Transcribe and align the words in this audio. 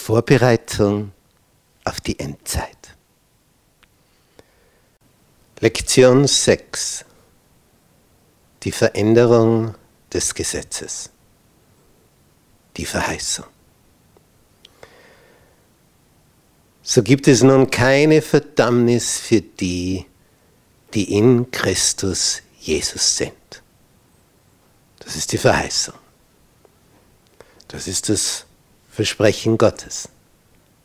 Vorbereitung 0.00 1.12
auf 1.84 2.00
die 2.00 2.18
Endzeit. 2.18 2.96
Lektion 5.60 6.26
6. 6.26 7.04
Die 8.62 8.72
Veränderung 8.72 9.74
des 10.12 10.34
Gesetzes. 10.34 11.10
Die 12.78 12.86
Verheißung. 12.86 13.44
So 16.82 17.02
gibt 17.02 17.28
es 17.28 17.42
nun 17.42 17.70
keine 17.70 18.22
Verdammnis 18.22 19.18
für 19.18 19.42
die, 19.42 20.06
die 20.94 21.12
in 21.16 21.50
Christus 21.50 22.40
Jesus 22.58 23.18
sind. 23.18 23.62
Das 24.98 25.14
ist 25.14 25.30
die 25.30 25.38
Verheißung. 25.38 25.94
Das 27.68 27.86
ist 27.86 28.08
das 28.08 28.46
Versprechen 29.00 29.56
Gottes. 29.56 30.10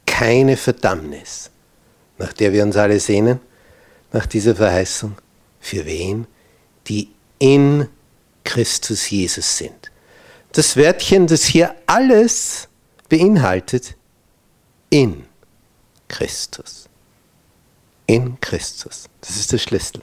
Keine 0.06 0.56
Verdammnis, 0.56 1.50
nach 2.18 2.32
der 2.32 2.54
wir 2.54 2.64
uns 2.64 2.78
alle 2.78 2.98
sehnen, 2.98 3.42
nach 4.14 4.26
dieser 4.26 4.56
Verheißung. 4.56 5.18
Für 5.60 5.86
wen? 5.86 6.26
Die 6.88 7.10
in 7.40 7.90
Christus 8.46 9.10
Jesus 9.10 9.58
sind. 9.58 9.92
Das 10.54 10.78
Wörtchen, 10.78 11.28
das 11.28 11.44
hier 11.44 11.76
alles 11.88 12.70
beinhaltet, 13.10 13.98
in 14.90 15.26
Christus. 16.08 16.88
In 18.08 18.40
Christus. 18.40 19.10
Das 19.20 19.36
ist 19.36 19.52
der 19.52 19.58
Schlüssel. 19.58 20.02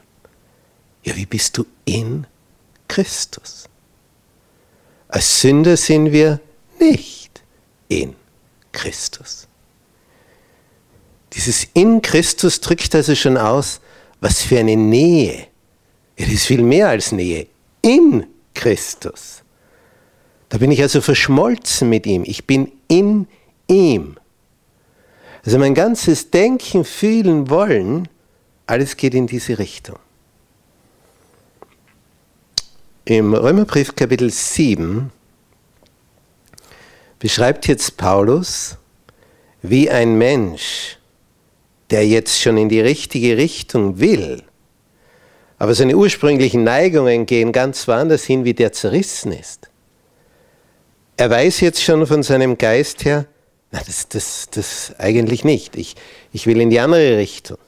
Ja, 1.03 1.17
wie 1.17 1.25
bist 1.25 1.57
du 1.57 1.65
in 1.87 2.27
Christus? 2.89 3.71
Als 5.09 5.41
Sünder 5.41 5.79
sind 5.79 6.13
wir 6.13 6.41
nicht 6.79 7.22
in 8.01 8.15
Christus. 8.73 9.47
Dieses 11.33 11.67
in 11.75 12.03
Christus 12.03 12.61
drückt 12.61 12.95
also 12.95 13.15
schon 13.15 13.37
aus, 13.37 13.81
was 14.21 14.43
für 14.43 14.59
eine 14.59 14.77
Nähe. 14.77 15.47
Es 16.17 16.29
ist 16.29 16.47
viel 16.47 16.63
mehr 16.63 16.89
als 16.89 17.13
Nähe. 17.13 17.47
In 17.81 18.27
Christus. 18.55 19.43
Da 20.49 20.59
bin 20.59 20.71
ich 20.71 20.83
also 20.83 21.01
verschmolzen 21.01 21.89
mit 21.89 22.07
ihm. 22.07 22.25
Ich 22.25 22.47
bin 22.47 22.71
in 22.89 23.27
ihm. 23.69 24.17
Also 25.45 25.59
mein 25.59 25.75
ganzes 25.75 26.31
Denken, 26.31 26.85
Fühlen, 26.85 27.49
Wollen, 27.51 28.09
alles 28.67 28.97
geht 28.97 29.15
in 29.15 29.27
diese 29.27 29.59
Richtung. 29.59 29.99
Im 33.05 33.35
Römerbrief 33.35 33.97
Kapitel 33.97 34.31
7 34.31 35.11
beschreibt 37.23 37.69
jetzt 37.69 37.97
Paulus, 37.99 38.77
wie 39.63 39.89
ein 39.89 40.19
Mensch, 40.19 40.99
der 41.91 42.05
jetzt 42.05 42.41
schon 42.41 42.57
in 42.57 42.69
die 42.69 42.81
richtige 42.81 43.37
Richtung 43.37 44.01
will, 44.01 44.43
aber 45.57 45.73
seine 45.77 45.97
ursprünglichen 45.97 46.65
Neigungen 46.65 47.25
gehen 47.25 47.53
ganz 47.53 47.87
woanders 47.87 48.25
hin, 48.25 48.45
wie 48.45 48.55
der 48.55 48.73
zerrissen 48.73 49.31
ist. 49.31 49.71
Er 51.17 51.31
weiß 51.31 51.61
jetzt 51.61 51.81
schon 51.81 52.05
von 52.09 52.25
seinem 52.25 52.59
Geist 52.59 53.05
her, 53.05 53.27
na, 53.71 53.81
das, 53.87 54.09
das, 54.09 54.49
das 54.51 54.93
eigentlich 54.99 55.45
nicht. 55.45 55.77
Ich, 55.77 55.95
ich 56.33 56.49
will 56.49 56.61
in 56.61 56.71
die 56.71 56.81
andere 56.81 57.19
Richtung. 57.19 57.59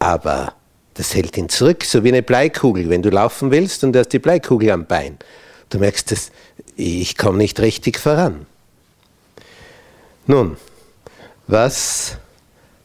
Aber 0.00 0.54
das 0.94 1.14
hält 1.14 1.36
ihn 1.36 1.48
zurück, 1.48 1.84
so 1.84 2.02
wie 2.02 2.08
eine 2.08 2.24
Bleikugel. 2.24 2.90
Wenn 2.90 3.02
du 3.02 3.10
laufen 3.10 3.52
willst 3.52 3.84
und 3.84 3.92
du 3.92 4.00
hast 4.00 4.08
die 4.08 4.18
Bleikugel 4.18 4.72
am 4.72 4.86
Bein, 4.86 5.16
du 5.70 5.78
merkst, 5.78 6.10
dass 6.10 6.32
ich 6.82 7.16
komme 7.16 7.38
nicht 7.38 7.60
richtig 7.60 7.98
voran. 7.98 8.46
Nun, 10.26 10.56
was 11.46 12.16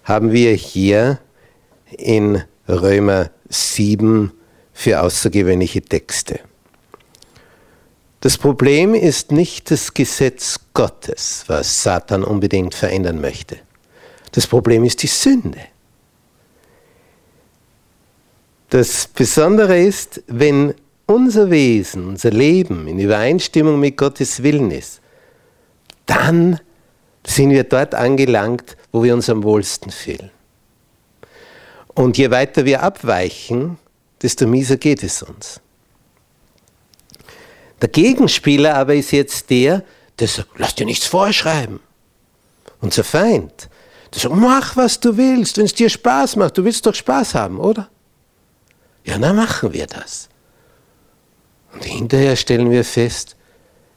haben 0.03 0.31
wir 0.31 0.53
hier 0.53 1.19
in 1.91 2.43
Römer 2.67 3.29
7 3.49 4.31
für 4.73 5.01
außergewöhnliche 5.01 5.81
Texte? 5.81 6.39
Das 8.21 8.37
Problem 8.37 8.95
ist 8.95 9.31
nicht 9.31 9.69
das 9.69 9.93
Gesetz 9.93 10.59
Gottes, 10.73 11.43
was 11.47 11.83
Satan 11.83 12.23
unbedingt 12.23 12.73
verändern 12.73 13.21
möchte. 13.21 13.57
Das 14.31 14.47
Problem 14.47 14.83
ist 14.83 15.03
die 15.03 15.07
Sünde. 15.07 15.59
Das 18.69 19.07
Besondere 19.07 19.79
ist, 19.79 20.23
wenn 20.27 20.73
unser 21.07 21.49
Wesen, 21.49 22.05
unser 22.05 22.29
Leben 22.29 22.87
in 22.87 22.99
Übereinstimmung 22.99 23.79
mit 23.79 23.97
Gottes 23.97 24.43
Willen 24.43 24.69
ist, 24.69 25.01
dann 26.05 26.59
sind 27.25 27.49
wir 27.49 27.63
dort 27.63 27.95
angelangt, 27.95 28.77
wo 28.91 29.03
wir 29.03 29.13
uns 29.13 29.29
am 29.29 29.43
wohlsten 29.43 29.91
fühlen. 29.91 30.29
Und 31.93 32.17
je 32.17 32.29
weiter 32.29 32.65
wir 32.65 32.83
abweichen, 32.83 33.77
desto 34.21 34.47
mieser 34.47 34.77
geht 34.77 35.01
es 35.03 35.23
uns. 35.23 35.59
Der 37.81 37.89
Gegenspieler 37.89 38.75
aber 38.75 38.95
ist 38.95 39.11
jetzt 39.11 39.49
der, 39.49 39.83
der 40.19 40.27
sagt, 40.27 40.49
lass 40.57 40.75
dir 40.75 40.85
nichts 40.85 41.05
vorschreiben. 41.05 41.79
Unser 42.81 43.03
Feind, 43.03 43.69
der 44.13 44.21
sagt, 44.21 44.35
mach 44.35 44.75
was 44.75 44.99
du 44.99 45.17
willst, 45.17 45.57
wenn 45.57 45.65
es 45.65 45.73
dir 45.73 45.89
Spaß 45.89 46.35
macht, 46.35 46.57
du 46.57 46.63
willst 46.63 46.85
doch 46.85 46.95
Spaß 46.95 47.35
haben, 47.35 47.59
oder? 47.59 47.89
Ja, 49.03 49.17
dann 49.17 49.35
machen 49.35 49.73
wir 49.73 49.87
das. 49.87 50.29
Und 51.73 51.83
hinterher 51.83 52.35
stellen 52.35 52.71
wir 52.71 52.83
fest, 52.83 53.35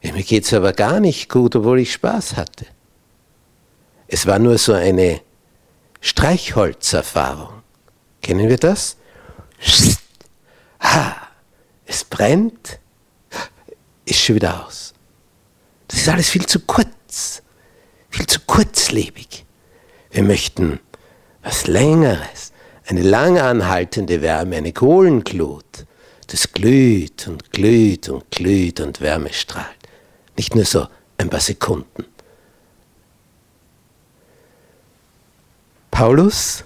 mir 0.03 0.23
geht 0.23 0.45
es 0.45 0.55
aber 0.55 0.73
gar 0.73 1.01
nicht 1.01 1.29
gut, 1.29 1.55
obwohl 1.57 1.81
ich 1.81 1.93
Spaß 1.93 2.37
hatte. 2.37 2.67
Es 4.09 4.27
war 4.27 4.39
nur 4.39 4.59
so 4.59 4.73
eine 4.73 5.21
Streichholzerfahrung. 6.01 7.63
Kennen 8.23 8.49
wir 8.49 8.57
das? 8.57 8.97
Ha, 10.81 11.17
es 11.87 12.05
brennt, 12.05 12.79
ist 14.05 14.21
schon 14.21 14.37
wieder 14.37 14.67
aus. 14.67 14.95
Das 15.89 16.01
ist 16.01 16.09
alles 16.09 16.31
viel 16.31 16.47
zu 16.47 16.61
kurz, 16.61 17.43
viel 18.09 18.27
zu 18.27 18.41
kurzlebig. 18.41 19.45
Wir 20.11 20.23
möchten 20.23 20.81
was 21.43 21.67
Längeres 21.67 22.53
eine 22.87 23.03
lang 23.03 23.39
anhaltende 23.39 24.21
Wärme, 24.21 24.57
eine 24.57 24.73
Kohlenglut, 24.73 25.87
das 26.31 26.53
glüht 26.53 27.27
und 27.29 27.53
glüht 27.53 28.09
und 28.09 28.31
glüht 28.31 28.81
und 28.81 29.01
Wärme 29.01 29.33
strahlt. 29.33 29.77
Nicht 30.37 30.55
nur 30.55 30.65
so 30.65 30.87
ein 31.19 31.29
paar 31.29 31.41
Sekunden. 31.41 32.05
Paulus 35.91 36.65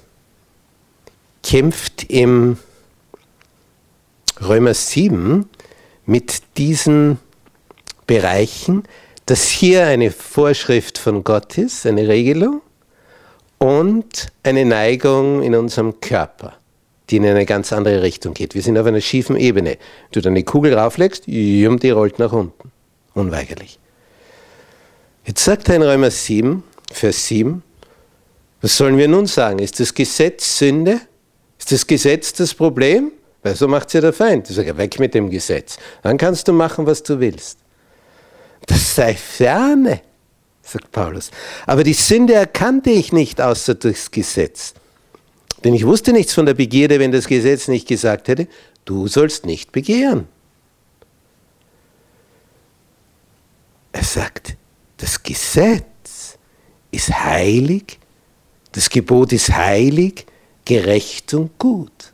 kämpft 1.42 2.04
im 2.10 2.58
Römer 4.40 4.74
7 4.74 5.48
mit 6.06 6.42
diesen 6.56 7.18
Bereichen, 8.06 8.84
dass 9.26 9.48
hier 9.48 9.86
eine 9.86 10.10
Vorschrift 10.10 10.98
von 10.98 11.24
Gott 11.24 11.56
ist, 11.56 11.86
eine 11.86 12.06
Regelung, 12.06 12.60
und 13.58 14.26
eine 14.42 14.64
Neigung 14.66 15.42
in 15.42 15.54
unserem 15.54 15.98
Körper, 16.00 16.54
die 17.10 17.16
in 17.16 17.26
eine 17.26 17.46
ganz 17.46 17.72
andere 17.72 18.02
Richtung 18.02 18.34
geht. 18.34 18.54
Wir 18.54 18.62
sind 18.62 18.78
auf 18.78 18.86
einer 18.86 19.00
schiefen 19.00 19.36
Ebene. 19.36 19.78
Du 20.12 20.20
die 20.20 20.42
Kugel 20.42 20.74
rauflegst, 20.74 21.26
die 21.26 21.64
rollt 21.90 22.18
nach 22.18 22.32
unten. 22.32 22.72
Unweigerlich. 23.14 23.78
Jetzt 25.24 25.44
sagt 25.44 25.68
er 25.68 25.76
in 25.76 25.82
Römer 25.82 26.10
7, 26.10 26.62
Vers 26.92 27.26
7, 27.26 27.62
was 28.60 28.76
sollen 28.76 28.96
wir 28.96 29.08
nun 29.08 29.26
sagen? 29.26 29.58
Ist 29.58 29.80
das 29.80 29.92
Gesetz 29.94 30.58
Sünde? 30.58 31.00
Ist 31.58 31.70
das 31.72 31.86
Gesetz 31.86 32.32
das 32.32 32.54
Problem? 32.54 33.12
Weil 33.42 33.54
so 33.54 33.68
macht 33.68 33.88
es 33.88 33.92
ja 33.94 34.00
der 34.00 34.12
Feind. 34.12 34.48
Ich 34.48 34.56
sage, 34.56 34.76
weg 34.76 34.98
mit 34.98 35.14
dem 35.14 35.28
Gesetz. 35.28 35.76
Dann 36.02 36.16
kannst 36.16 36.48
du 36.48 36.52
machen, 36.52 36.86
was 36.86 37.02
du 37.02 37.20
willst. 37.20 37.58
Das 38.66 38.94
sei 38.94 39.14
ferne 39.14 40.00
sagt 40.64 40.92
Paulus. 40.92 41.30
Aber 41.66 41.84
die 41.84 41.92
Sünde 41.92 42.34
erkannte 42.34 42.90
ich 42.90 43.12
nicht 43.12 43.40
außer 43.40 43.74
durchs 43.74 44.10
Gesetz. 44.10 44.74
Denn 45.64 45.72
ich 45.72 45.86
wusste 45.86 46.12
nichts 46.12 46.34
von 46.34 46.44
der 46.44 46.54
Begierde, 46.54 47.00
wenn 47.00 47.10
das 47.10 47.26
Gesetz 47.26 47.68
nicht 47.68 47.88
gesagt 47.88 48.28
hätte, 48.28 48.46
du 48.84 49.08
sollst 49.08 49.46
nicht 49.46 49.72
begehren. 49.72 50.28
Er 53.92 54.04
sagt, 54.04 54.56
das 54.98 55.22
Gesetz 55.22 56.38
ist 56.90 57.08
heilig, 57.08 57.98
das 58.72 58.90
Gebot 58.90 59.32
ist 59.32 59.50
heilig, 59.50 60.26
gerecht 60.66 61.32
und 61.32 61.58
gut. 61.58 62.12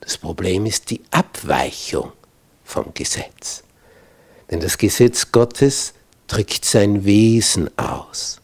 Das 0.00 0.16
Problem 0.16 0.66
ist 0.66 0.90
die 0.90 1.00
Abweichung 1.10 2.12
vom 2.64 2.94
Gesetz. 2.94 3.64
Denn 4.50 4.60
das 4.60 4.78
Gesetz 4.78 5.32
Gottes 5.32 5.94
drückt 6.28 6.64
sein 6.64 7.04
Wesen 7.04 7.76
aus. 7.76 8.40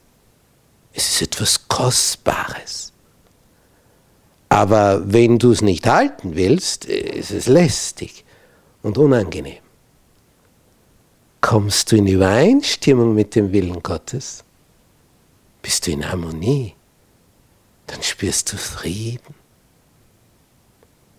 Es 0.92 1.08
ist 1.10 1.22
etwas 1.22 1.68
Kostbares. 1.68 2.92
Aber 4.48 5.02
wenn 5.12 5.38
du 5.38 5.50
es 5.52 5.62
nicht 5.62 5.86
halten 5.86 6.36
willst, 6.36 6.84
ist 6.84 7.30
es 7.30 7.46
lästig 7.46 8.24
und 8.82 8.98
unangenehm. 8.98 9.58
Kommst 11.40 11.92
du 11.92 11.96
in 11.96 12.06
Übereinstimmung 12.06 13.14
mit 13.14 13.34
dem 13.34 13.52
Willen 13.52 13.82
Gottes? 13.82 14.44
bist 15.66 15.84
du 15.88 15.90
in 15.90 16.08
Harmonie. 16.08 16.74
Dann 17.88 18.00
spürst 18.00 18.52
du 18.52 18.56
Frieden. 18.56 19.34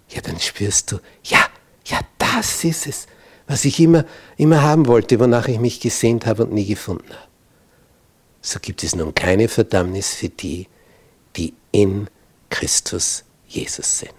Ja, 0.07 0.21
dann 0.21 0.39
spürst 0.39 0.89
du, 0.89 0.99
ja, 1.25 1.47
ja, 1.85 1.99
das 2.17 2.63
ist 2.63 2.87
es, 2.87 3.07
was 3.45 3.65
ich 3.65 3.77
immer, 3.81 4.05
immer 4.37 4.61
haben 4.61 4.87
wollte, 4.87 5.19
wonach 5.19 5.49
ich 5.49 5.59
mich 5.59 5.81
gesehnt 5.81 6.25
habe 6.25 6.45
und 6.45 6.53
nie 6.53 6.65
gefunden 6.65 7.09
habe. 7.09 7.27
So 8.39 8.59
gibt 8.61 8.85
es 8.85 8.95
nun 8.95 9.13
keine 9.13 9.49
Verdammnis 9.49 10.13
für 10.13 10.29
die, 10.29 10.69
die 11.35 11.53
in 11.73 12.07
Christus 12.49 13.23
Jesus 13.47 13.99
sind. 13.99 14.13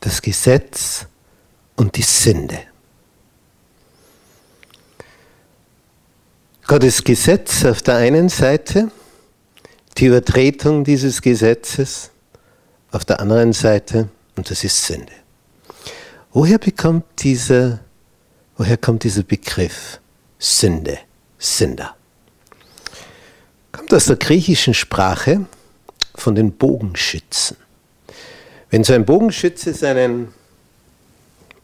Das 0.00 0.22
Gesetz 0.22 1.06
und 1.76 1.96
die 1.96 2.02
Sünde. 2.02 2.58
Gottes 6.66 7.02
Gesetz 7.02 7.64
auf 7.64 7.82
der 7.82 7.96
einen 7.96 8.28
Seite, 8.28 8.90
die 9.96 10.06
Übertretung 10.06 10.84
dieses 10.84 11.22
Gesetzes 11.22 12.10
auf 12.90 13.04
der 13.04 13.20
anderen 13.20 13.52
Seite, 13.52 14.08
und 14.36 14.50
das 14.50 14.62
ist 14.64 14.84
Sünde. 14.84 15.12
Woher 16.30 16.58
bekommt 16.58 17.04
dieser, 17.20 17.80
woher 18.56 18.76
kommt 18.76 19.04
dieser 19.04 19.22
Begriff 19.22 19.98
Sünde, 20.38 20.98
Sünder? 21.38 21.97
Kommt 23.78 23.94
aus 23.94 24.06
der 24.06 24.16
griechischen 24.16 24.74
Sprache 24.74 25.46
von 26.16 26.34
den 26.34 26.50
Bogenschützen. 26.50 27.56
Wenn 28.70 28.82
so 28.82 28.92
ein 28.92 29.04
Bogenschütze 29.04 29.72
seinen 29.72 30.34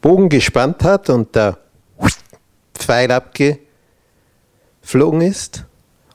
Bogen 0.01 0.29
gespannt 0.29 0.85
hat 0.85 1.11
und 1.11 1.35
der 1.35 1.59
Pfeil 2.73 3.11
abgeflogen 3.11 5.23
ist 5.23 5.65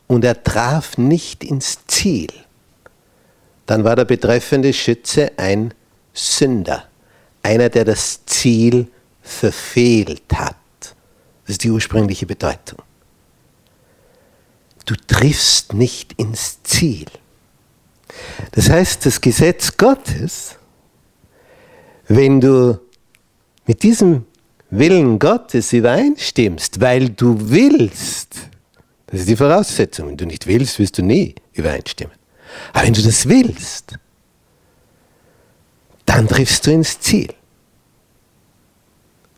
und 0.07 0.23
er 0.23 0.41
traf 0.41 0.97
nicht 0.97 1.43
ins 1.43 1.85
Ziel, 1.85 2.31
dann 3.65 3.83
war 3.83 3.97
der 3.97 4.05
betreffende 4.05 4.71
Schütze 4.71 5.33
ein 5.35 5.73
Sünder, 6.13 6.85
einer, 7.43 7.67
der 7.67 7.83
das 7.83 8.25
Ziel 8.25 8.87
verfehlt 9.21 10.31
hat. 10.33 10.55
Das 11.43 11.55
ist 11.55 11.65
die 11.65 11.71
ursprüngliche 11.71 12.25
Bedeutung. 12.25 12.79
Du 14.89 14.95
triffst 14.95 15.73
nicht 15.73 16.13
ins 16.13 16.63
Ziel. 16.63 17.05
Das 18.53 18.71
heißt, 18.71 19.05
das 19.05 19.21
Gesetz 19.21 19.77
Gottes, 19.77 20.55
wenn 22.07 22.41
du 22.41 22.79
mit 23.67 23.83
diesem 23.83 24.25
Willen 24.71 25.19
Gottes 25.19 25.73
übereinstimmst, 25.73 26.81
weil 26.81 27.09
du 27.09 27.37
willst, 27.51 28.49
das 29.05 29.19
ist 29.19 29.29
die 29.29 29.35
Voraussetzung, 29.35 30.07
wenn 30.07 30.17
du 30.17 30.25
nicht 30.25 30.47
willst, 30.47 30.79
wirst 30.79 30.97
du 30.97 31.03
nie 31.03 31.35
übereinstimmen. 31.53 32.15
Aber 32.73 32.87
wenn 32.87 32.93
du 32.95 33.03
das 33.03 33.29
willst, 33.29 33.93
dann 36.07 36.27
triffst 36.27 36.65
du 36.65 36.71
ins 36.71 36.99
Ziel. 36.99 37.31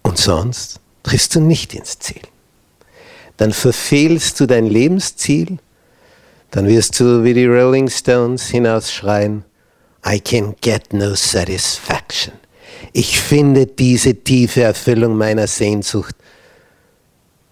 Und 0.02 0.18
sonst 0.18 0.80
triffst 1.04 1.36
du 1.36 1.42
nicht 1.42 1.74
ins 1.74 2.00
Ziel. 2.00 2.22
Dann 3.42 3.54
verfehlst 3.54 4.40
du 4.40 4.46
dein 4.46 4.68
Lebensziel, 4.68 5.58
dann 6.52 6.68
wirst 6.68 7.00
du 7.00 7.24
wie 7.24 7.34
die 7.34 7.48
Rolling 7.48 7.90
Stones 7.90 8.50
hinausschreien, 8.50 9.44
I 10.06 10.20
can 10.20 10.56
get 10.62 10.94
no 10.94 11.16
satisfaction. 11.16 12.34
Ich 12.94 13.20
finde 13.20 13.66
diese 13.66 14.14
tiefe 14.14 14.62
Erfüllung 14.62 15.18
meiner 15.18 15.48
Sehnsucht 15.48 16.16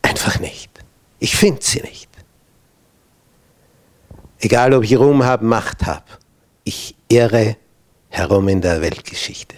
einfach 0.03 0.39
nicht. 0.39 0.69
Ich 1.17 1.35
finde 1.35 1.63
sie 1.63 1.81
nicht. 1.81 2.09
Egal 4.41 4.75
ob 4.75 4.83
ich 4.83 4.95
Ruhm 4.95 5.23
habe, 5.23 5.43
Macht 5.43 5.87
habe, 5.87 6.05
ich 6.65 6.93
irre 7.07 7.57
herum 8.09 8.47
in 8.47 8.61
der 8.61 8.79
Weltgeschichte. 8.81 9.55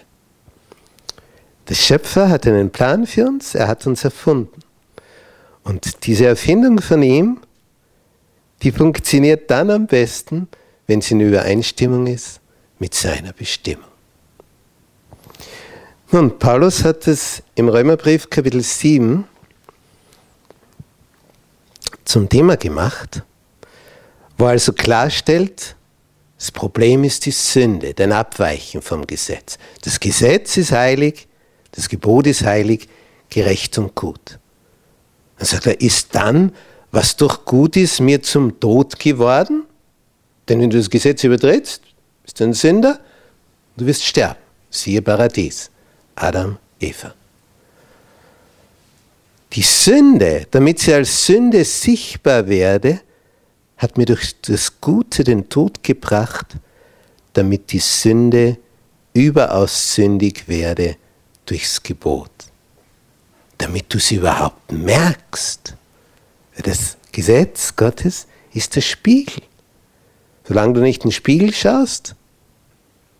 Der 1.68 1.74
Schöpfer 1.74 2.30
hat 2.30 2.46
einen 2.46 2.70
Plan 2.70 3.06
für 3.06 3.26
uns, 3.26 3.54
er 3.54 3.68
hat 3.68 3.86
uns 3.86 4.02
erfunden. 4.02 4.61
Und 5.64 6.06
diese 6.06 6.26
Erfindung 6.26 6.80
von 6.80 7.02
ihm, 7.02 7.40
die 8.62 8.72
funktioniert 8.72 9.50
dann 9.50 9.70
am 9.70 9.86
besten, 9.86 10.48
wenn 10.86 11.00
sie 11.00 11.14
in 11.14 11.20
Übereinstimmung 11.20 12.06
ist 12.06 12.40
mit 12.78 12.94
seiner 12.94 13.32
Bestimmung. 13.32 13.84
Nun, 16.10 16.38
Paulus 16.38 16.84
hat 16.84 17.06
es 17.06 17.42
im 17.54 17.68
Römerbrief 17.68 18.28
Kapitel 18.28 18.62
7 18.62 19.24
zum 22.04 22.28
Thema 22.28 22.56
gemacht 22.56 23.22
wo 24.42 24.46
er 24.46 24.50
also 24.50 24.72
klarstellt, 24.72 25.76
das 26.36 26.50
Problem 26.50 27.04
ist 27.04 27.26
die 27.26 27.30
Sünde, 27.30 27.94
dein 27.94 28.10
Abweichen 28.10 28.82
vom 28.82 29.06
Gesetz. 29.06 29.56
Das 29.82 30.00
Gesetz 30.00 30.56
ist 30.56 30.72
heilig, 30.72 31.28
das 31.70 31.88
Gebot 31.88 32.26
ist 32.26 32.42
heilig, 32.42 32.88
gerecht 33.30 33.78
und 33.78 33.94
gut. 33.94 34.40
Dann 35.42 35.48
sagt 35.48 35.66
er, 35.66 35.80
ist 35.80 36.14
dann, 36.14 36.52
was 36.92 37.16
doch 37.16 37.44
gut 37.44 37.76
ist, 37.76 37.98
mir 37.98 38.22
zum 38.22 38.60
Tod 38.60 38.96
geworden? 38.96 39.64
Denn 40.48 40.60
wenn 40.60 40.70
du 40.70 40.76
das 40.76 40.88
Gesetz 40.88 41.24
übertrittst, 41.24 41.82
bist 42.22 42.38
du 42.38 42.44
ein 42.44 42.52
Sünder, 42.52 43.00
du 43.76 43.84
wirst 43.84 44.04
sterben. 44.04 44.38
Siehe 44.70 45.02
Paradies. 45.02 45.68
Adam, 46.14 46.58
Eva. 46.78 47.12
Die 49.52 49.62
Sünde, 49.62 50.46
damit 50.48 50.78
sie 50.78 50.94
als 50.94 51.26
Sünde 51.26 51.64
sichtbar 51.64 52.46
werde, 52.46 53.00
hat 53.78 53.98
mir 53.98 54.06
durch 54.06 54.40
das 54.42 54.80
Gute 54.80 55.24
den 55.24 55.48
Tod 55.48 55.82
gebracht, 55.82 56.54
damit 57.32 57.72
die 57.72 57.80
Sünde 57.80 58.58
überaus 59.12 59.96
sündig 59.96 60.46
werde 60.46 60.94
durchs 61.46 61.82
Gebot. 61.82 62.30
Damit 63.62 63.94
du 63.94 64.00
sie 64.00 64.16
überhaupt 64.16 64.72
merkst. 64.72 65.76
Das 66.64 66.96
Gesetz 67.12 67.76
Gottes 67.76 68.26
ist 68.52 68.74
der 68.74 68.80
Spiegel. 68.80 69.40
Solange 70.42 70.72
du 70.74 70.80
nicht 70.80 71.04
in 71.04 71.10
den 71.10 71.14
Spiegel 71.14 71.54
schaust, 71.54 72.16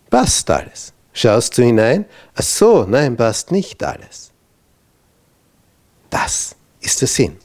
passt 0.09 0.49
alles. 0.49 0.91
Schaust 1.13 1.57
du 1.57 1.63
hinein? 1.63 2.03
Ach 2.35 2.43
so, 2.43 2.83
nein, 2.83 3.15
passt 3.15 3.51
nicht 3.51 3.81
alles. 3.85 4.31
Das 6.09 6.57
ist 6.81 6.99
der 6.99 7.07
Sinn. 7.07 7.37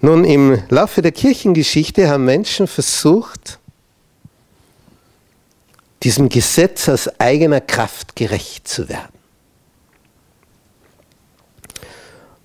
Nun, 0.00 0.24
im 0.24 0.62
Laufe 0.70 1.02
der 1.02 1.12
Kirchengeschichte 1.12 2.08
haben 2.08 2.24
Menschen 2.24 2.66
versucht, 2.66 3.58
diesem 6.02 6.30
Gesetz 6.30 6.88
aus 6.88 7.08
eigener 7.20 7.60
Kraft 7.60 8.16
gerecht 8.16 8.66
zu 8.66 8.88
werden. 8.88 9.15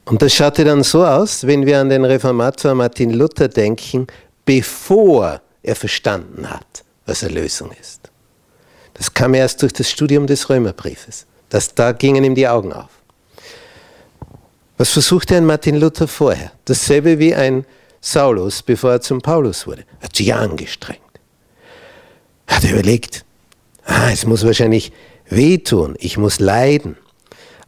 Und 0.05 0.21
das 0.21 0.33
schaute 0.33 0.63
dann 0.63 0.83
so 0.83 1.05
aus, 1.05 1.45
wenn 1.45 1.65
wir 1.65 1.79
an 1.79 1.89
den 1.89 2.05
Reformator 2.05 2.73
Martin 2.73 3.11
Luther 3.11 3.47
denken, 3.47 4.07
bevor 4.45 5.41
er 5.63 5.75
verstanden 5.75 6.49
hat, 6.49 6.83
was 7.05 7.23
Erlösung 7.23 7.71
ist. 7.79 8.09
Das 8.93 9.13
kam 9.13 9.33
erst 9.33 9.61
durch 9.61 9.73
das 9.73 9.89
Studium 9.89 10.27
des 10.27 10.49
Römerbriefes. 10.49 11.25
Das, 11.49 11.73
da 11.73 11.91
gingen 11.91 12.23
ihm 12.23 12.35
die 12.35 12.47
Augen 12.47 12.73
auf. 12.73 12.89
Was 14.77 14.89
versuchte 14.89 15.35
ein 15.35 15.45
Martin 15.45 15.75
Luther 15.79 16.07
vorher? 16.07 16.51
Dasselbe 16.65 17.19
wie 17.19 17.35
ein 17.35 17.65
Saulus, 17.99 18.63
bevor 18.63 18.93
er 18.93 19.01
zum 19.01 19.21
Paulus 19.21 19.67
wurde. 19.67 19.85
Er 19.99 20.05
hat 20.05 20.15
sich 20.15 20.33
angestrengt. 20.33 20.99
Er 22.47 22.57
hat 22.57 22.63
überlegt, 22.63 23.23
ah, 23.85 24.09
es 24.11 24.25
muss 24.25 24.43
wahrscheinlich 24.43 24.91
wehtun, 25.29 25.95
ich 25.99 26.17
muss 26.17 26.39
leiden. 26.39 26.97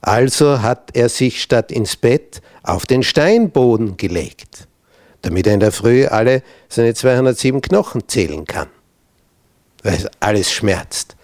Also 0.03 0.61
hat 0.61 0.89
er 0.97 1.07
sich 1.07 1.41
statt 1.41 1.71
ins 1.71 1.95
Bett 1.95 2.41
auf 2.61 2.85
den 2.85 3.03
Steinboden 3.03 3.95
gelegt, 3.95 4.67
damit 5.21 5.47
er 5.47 5.53
in 5.53 5.61
der 5.61 5.71
Früh 5.71 6.05
alle 6.07 6.43
seine 6.67 6.93
207 6.93 7.61
Knochen 7.61 8.05
zählen 8.09 8.43
kann, 8.43 8.67
weil 9.81 10.09
alles 10.19 10.51
schmerzt. 10.51 11.15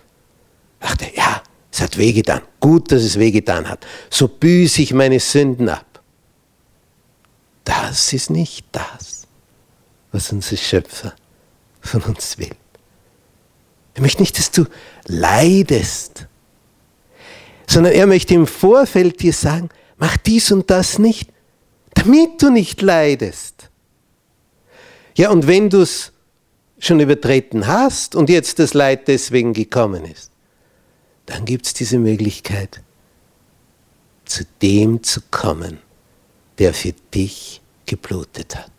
Er 0.79 0.87
dachte, 0.91 1.07
ja, 1.13 1.43
es 1.69 1.81
hat 1.81 1.97
wehgetan. 1.97 2.41
Gut, 2.61 2.93
dass 2.93 3.03
es 3.03 3.19
wehgetan 3.19 3.67
hat. 3.67 3.85
So 4.09 4.29
büße 4.29 4.81
ich 4.81 4.93
meine 4.93 5.19
Sünden 5.19 5.67
ab. 5.67 6.01
Das 7.65 8.13
ist 8.13 8.29
nicht 8.29 8.65
das, 8.71 9.27
was 10.13 10.31
unser 10.31 10.55
Schöpfer 10.55 11.13
von 11.81 12.01
uns 12.03 12.37
will. 12.37 12.55
Er 13.93 14.01
möchte 14.01 14.21
nicht, 14.21 14.37
dass 14.37 14.51
du 14.51 14.63
leidest, 15.05 16.28
sondern 17.69 17.93
er 17.93 18.07
möchte 18.07 18.33
im 18.33 18.47
Vorfeld 18.47 19.21
dir 19.21 19.33
sagen, 19.33 19.69
mach 19.97 20.17
dies 20.17 20.51
und 20.51 20.71
das 20.71 20.97
nicht, 20.97 21.29
damit 21.93 22.41
du 22.41 22.49
nicht 22.49 22.81
leidest. 22.81 23.69
Ja, 25.15 25.29
und 25.29 25.45
wenn 25.45 25.69
du 25.69 25.81
es 25.81 26.11
schon 26.79 26.99
übertreten 26.99 27.67
hast 27.67 28.15
und 28.15 28.29
jetzt 28.29 28.57
das 28.57 28.73
Leid 28.73 29.07
deswegen 29.07 29.53
gekommen 29.53 30.03
ist, 30.05 30.31
dann 31.27 31.45
gibt 31.45 31.67
es 31.67 31.73
diese 31.75 31.99
Möglichkeit, 31.99 32.81
zu 34.25 34.45
dem 34.63 35.03
zu 35.03 35.21
kommen, 35.29 35.77
der 36.57 36.73
für 36.73 36.93
dich 37.13 37.61
geblutet 37.85 38.55
hat. 38.55 38.71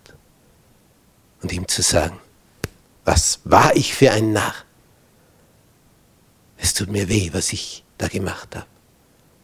und 1.42 1.52
ihm 1.52 1.66
zu 1.68 1.80
sagen, 1.80 2.18
was 3.04 3.40
war 3.44 3.74
ich 3.74 3.94
für 3.94 4.10
ein 4.10 4.32
Narr? 4.32 4.54
Es 6.58 6.74
tut 6.74 6.90
mir 6.90 7.08
weh, 7.08 7.30
was 7.32 7.52
ich 7.54 7.82
da 7.96 8.08
gemacht 8.08 8.54
habe. 8.54 8.66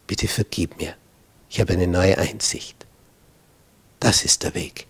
Bitte 0.06 0.28
vergib 0.28 0.78
mir. 0.78 0.94
Ich 1.48 1.60
habe 1.60 1.72
eine 1.72 1.86
neue 1.86 2.18
Einsicht. 2.18 2.86
Das 4.00 4.24
ist 4.24 4.42
der 4.42 4.54
Weg 4.54 4.86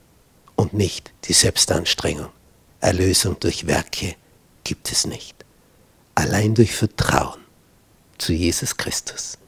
und 0.56 0.72
nicht 0.72 1.12
die 1.24 1.32
Selbstanstrengung. 1.32 2.30
Erlösung 2.80 3.38
durch 3.40 3.66
Werke 3.66 4.16
gibt 4.64 4.90
es 4.90 5.06
nicht. 5.06 5.44
Allein 6.14 6.54
durch 6.54 6.74
Vertrauen 6.74 7.40
zu 8.18 8.32
Jesus 8.32 8.76
Christus. 8.76 9.38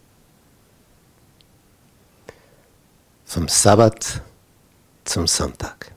Vom 3.25 3.49
Sabbat 3.49 4.23
zum 5.05 5.27
Sonntag. 5.27 5.93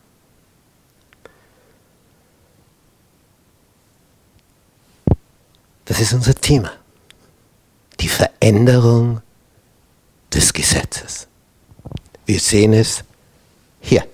Das 5.85 5.99
ist 5.99 6.13
unser 6.13 6.35
Thema. 6.35 6.71
Die 7.99 8.07
Veränderung 8.07 9.21
des 10.33 10.53
Gesetzes. 10.53 11.27
Wir 12.25 12.39
sehen 12.39 12.73
es 12.73 13.03
hier. 13.79 14.05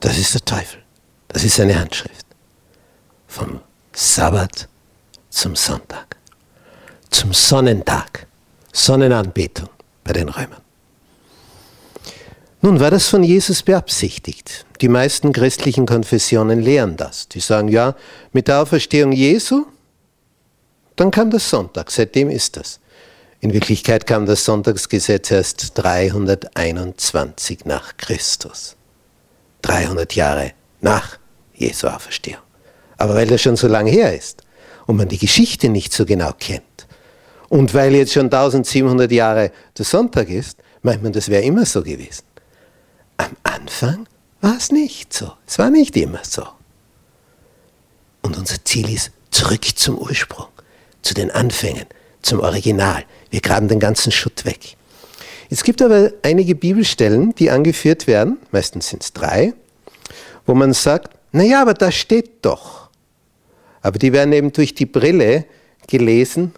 Das 0.00 0.16
ist 0.18 0.34
der 0.34 0.44
Teufel. 0.44 0.82
Das 1.28 1.44
ist 1.44 1.56
seine 1.56 1.78
Handschrift. 1.78 2.26
Vom 3.26 3.60
Sabbat 3.92 4.68
zum 5.30 5.56
Sonntag. 5.56 6.16
Zum 7.10 7.32
Sonnentag. 7.32 8.26
Sonnenanbetung 8.72 9.68
bei 10.04 10.12
den 10.12 10.28
Römern. 10.28 10.62
Nun 12.60 12.80
war 12.80 12.90
das 12.90 13.08
von 13.08 13.22
Jesus 13.22 13.62
beabsichtigt. 13.62 14.66
Die 14.80 14.88
meisten 14.88 15.32
christlichen 15.32 15.86
Konfessionen 15.86 16.60
lehren 16.60 16.96
das. 16.96 17.28
Die 17.28 17.40
sagen, 17.40 17.68
ja, 17.68 17.94
mit 18.32 18.48
der 18.48 18.62
Auferstehung 18.62 19.12
Jesu, 19.12 19.66
dann 20.96 21.10
kam 21.10 21.30
das 21.30 21.48
Sonntag, 21.48 21.90
seitdem 21.90 22.30
ist 22.30 22.56
das. 22.56 22.80
In 23.40 23.52
Wirklichkeit 23.52 24.06
kam 24.06 24.26
das 24.26 24.44
Sonntagsgesetz 24.44 25.30
erst 25.30 25.78
321 25.78 27.66
nach 27.66 27.96
Christus. 27.96 28.76
300 29.62 30.14
Jahre 30.14 30.52
nach 30.80 31.18
Jesu 31.54 31.86
Auferstehung. 31.86 32.42
Aber 32.96 33.14
weil 33.14 33.28
das 33.28 33.40
schon 33.40 33.56
so 33.56 33.68
lange 33.68 33.90
her 33.90 34.16
ist 34.16 34.42
und 34.86 34.96
man 34.96 35.08
die 35.08 35.18
Geschichte 35.18 35.68
nicht 35.68 35.92
so 35.92 36.04
genau 36.04 36.32
kennt 36.38 36.64
und 37.48 37.74
weil 37.74 37.94
jetzt 37.94 38.12
schon 38.12 38.26
1700 38.26 39.10
Jahre 39.10 39.52
der 39.76 39.84
Sonntag 39.84 40.28
ist, 40.28 40.58
meint 40.82 41.02
man, 41.02 41.12
das 41.12 41.28
wäre 41.28 41.42
immer 41.42 41.64
so 41.64 41.82
gewesen. 41.82 42.24
Am 43.16 43.36
Anfang 43.42 44.06
war 44.40 44.56
es 44.56 44.70
nicht 44.70 45.12
so. 45.12 45.32
Es 45.46 45.58
war 45.58 45.70
nicht 45.70 45.96
immer 45.96 46.20
so. 46.22 46.46
Und 48.22 48.36
unser 48.36 48.64
Ziel 48.64 48.92
ist 48.92 49.12
zurück 49.30 49.64
zum 49.76 49.98
Ursprung, 49.98 50.48
zu 51.02 51.14
den 51.14 51.30
Anfängen, 51.30 51.86
zum 52.22 52.40
Original. 52.40 53.04
Wir 53.30 53.40
graben 53.40 53.68
den 53.68 53.80
ganzen 53.80 54.12
Schutt 54.12 54.44
weg. 54.44 54.76
Es 55.50 55.64
gibt 55.64 55.80
aber 55.80 56.12
einige 56.22 56.54
Bibelstellen, 56.54 57.34
die 57.34 57.50
angeführt 57.50 58.06
werden, 58.06 58.38
meistens 58.50 58.88
sind 58.88 59.02
es 59.02 59.12
drei, 59.12 59.54
wo 60.46 60.54
man 60.54 60.72
sagt, 60.74 61.14
naja, 61.32 61.62
aber 61.62 61.74
da 61.74 61.90
steht 61.90 62.44
doch. 62.44 62.88
Aber 63.80 63.98
die 63.98 64.12
werden 64.12 64.32
eben 64.32 64.52
durch 64.52 64.74
die 64.74 64.86
Brille 64.86 65.46
gelesen, 65.86 66.52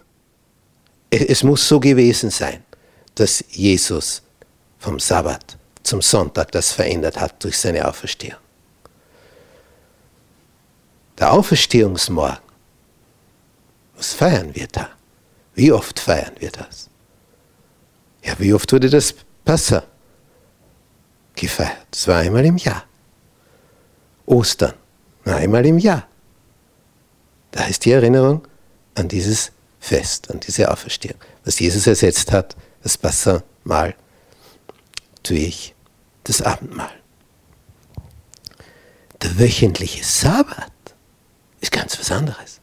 es 1.09 1.43
muss 1.43 1.67
so 1.67 1.79
gewesen 1.79 2.29
sein, 2.29 2.63
dass 3.15 3.43
Jesus 3.49 4.21
vom 4.79 4.99
Sabbat 4.99 5.57
zum 5.83 6.01
Sonntag 6.01 6.51
das 6.51 6.71
verändert 6.71 7.19
hat 7.19 7.43
durch 7.43 7.57
seine 7.57 7.87
Auferstehung. 7.87 8.39
Der 11.19 11.33
Auferstehungsmorgen, 11.33 12.39
was 13.95 14.13
feiern 14.13 14.55
wir 14.55 14.67
da? 14.67 14.89
Wie 15.61 15.71
oft 15.71 15.99
feiern 15.99 16.33
wir 16.39 16.49
das? 16.49 16.89
Ja, 18.23 18.33
wie 18.39 18.51
oft 18.51 18.73
wurde 18.73 18.89
das 18.89 19.13
Passa 19.45 19.83
gefeiert? 21.35 21.85
Zweimal 21.91 22.43
im 22.47 22.57
Jahr. 22.57 22.83
Ostern, 24.25 24.73
einmal 25.23 25.63
im 25.67 25.77
Jahr. 25.77 26.07
Da 27.51 27.65
ist 27.65 27.85
die 27.85 27.91
Erinnerung 27.91 28.47
an 28.95 29.07
dieses 29.07 29.51
Fest, 29.79 30.31
an 30.31 30.39
diese 30.39 30.71
Auferstehung. 30.71 31.19
Was 31.45 31.59
Jesus 31.59 31.85
ersetzt 31.85 32.31
hat, 32.31 32.55
das 32.81 32.97
Passamal 32.97 33.93
durch 35.21 35.75
das 36.23 36.41
Abendmahl. 36.41 36.99
Der 39.21 39.37
wöchentliche 39.37 40.03
Sabbat 40.03 40.71
ist 41.59 41.71
ganz 41.71 41.99
was 41.99 42.09
anderes. 42.11 42.60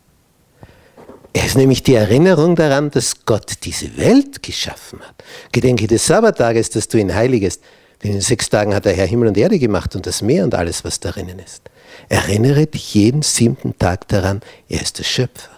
Er 1.32 1.44
ist 1.44 1.56
nämlich 1.56 1.82
die 1.82 1.94
Erinnerung 1.94 2.56
daran, 2.56 2.90
dass 2.90 3.25
Gott 3.25 3.64
diese 3.64 3.97
Welt 3.97 4.42
geschaffen 4.42 5.00
hat. 5.00 5.23
Gedenke 5.52 5.87
des 5.87 6.06
Sabbattages, 6.06 6.70
dass 6.70 6.88
du 6.88 6.99
ihn 6.99 7.14
heiligest, 7.14 7.62
denn 8.02 8.14
in 8.14 8.20
sechs 8.20 8.49
Tagen 8.49 8.75
hat 8.75 8.85
der 8.85 8.94
Herr 8.94 9.06
Himmel 9.06 9.28
und 9.28 9.37
Erde 9.37 9.58
gemacht 9.58 9.94
und 9.94 10.06
das 10.06 10.23
Meer 10.23 10.44
und 10.44 10.54
alles, 10.54 10.85
was 10.85 11.00
darinnen 11.00 11.38
ist. 11.38 11.62
Erinnere 12.08 12.66
dich 12.66 12.94
jeden 12.94 13.23
siebten 13.23 13.76
Tag 13.78 14.08
daran, 14.08 14.40
er 14.68 14.80
ist 14.80 14.99
der 14.99 15.04
Schöpfer. 15.04 15.50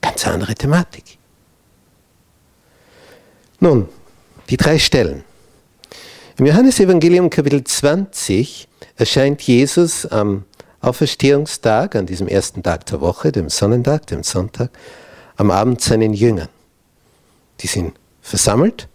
Ganz 0.00 0.26
andere 0.26 0.54
Thematik. 0.54 1.18
Nun, 3.60 3.88
die 4.48 4.56
drei 4.56 4.78
Stellen. 4.78 5.24
Im 6.38 6.46
Johannesevangelium 6.46 7.30
Kapitel 7.30 7.64
20 7.64 8.68
erscheint 8.96 9.42
Jesus 9.42 10.06
am 10.06 10.44
Auferstehungstag, 10.80 11.94
an 11.96 12.06
diesem 12.06 12.28
ersten 12.28 12.62
Tag 12.62 12.86
der 12.86 13.00
Woche, 13.00 13.32
dem 13.32 13.48
Sonnentag, 13.48 14.06
dem 14.06 14.22
Sonntag, 14.22 14.70
am 15.36 15.50
Abend 15.50 15.80
seinen 15.80 16.12
Jüngern. 16.12 16.48
Die 17.60 17.66
sind 17.66 17.94
versammelt, 18.20 18.88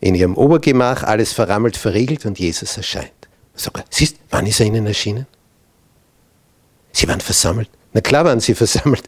in 0.00 0.14
ihrem 0.14 0.36
Obergemach, 0.36 1.02
alles 1.02 1.32
verrammelt, 1.32 1.76
verriegelt 1.76 2.26
und 2.26 2.38
Jesus 2.38 2.76
erscheint. 2.76 3.10
Sag, 3.54 3.84
siehst, 3.90 4.16
wann 4.30 4.46
ist 4.46 4.60
er 4.60 4.66
ihnen 4.66 4.86
erschienen? 4.86 5.26
Sie 6.92 7.08
waren 7.08 7.20
versammelt. 7.20 7.70
Na 7.92 8.00
klar 8.00 8.24
waren 8.24 8.40
sie 8.40 8.54
versammelt. 8.54 9.04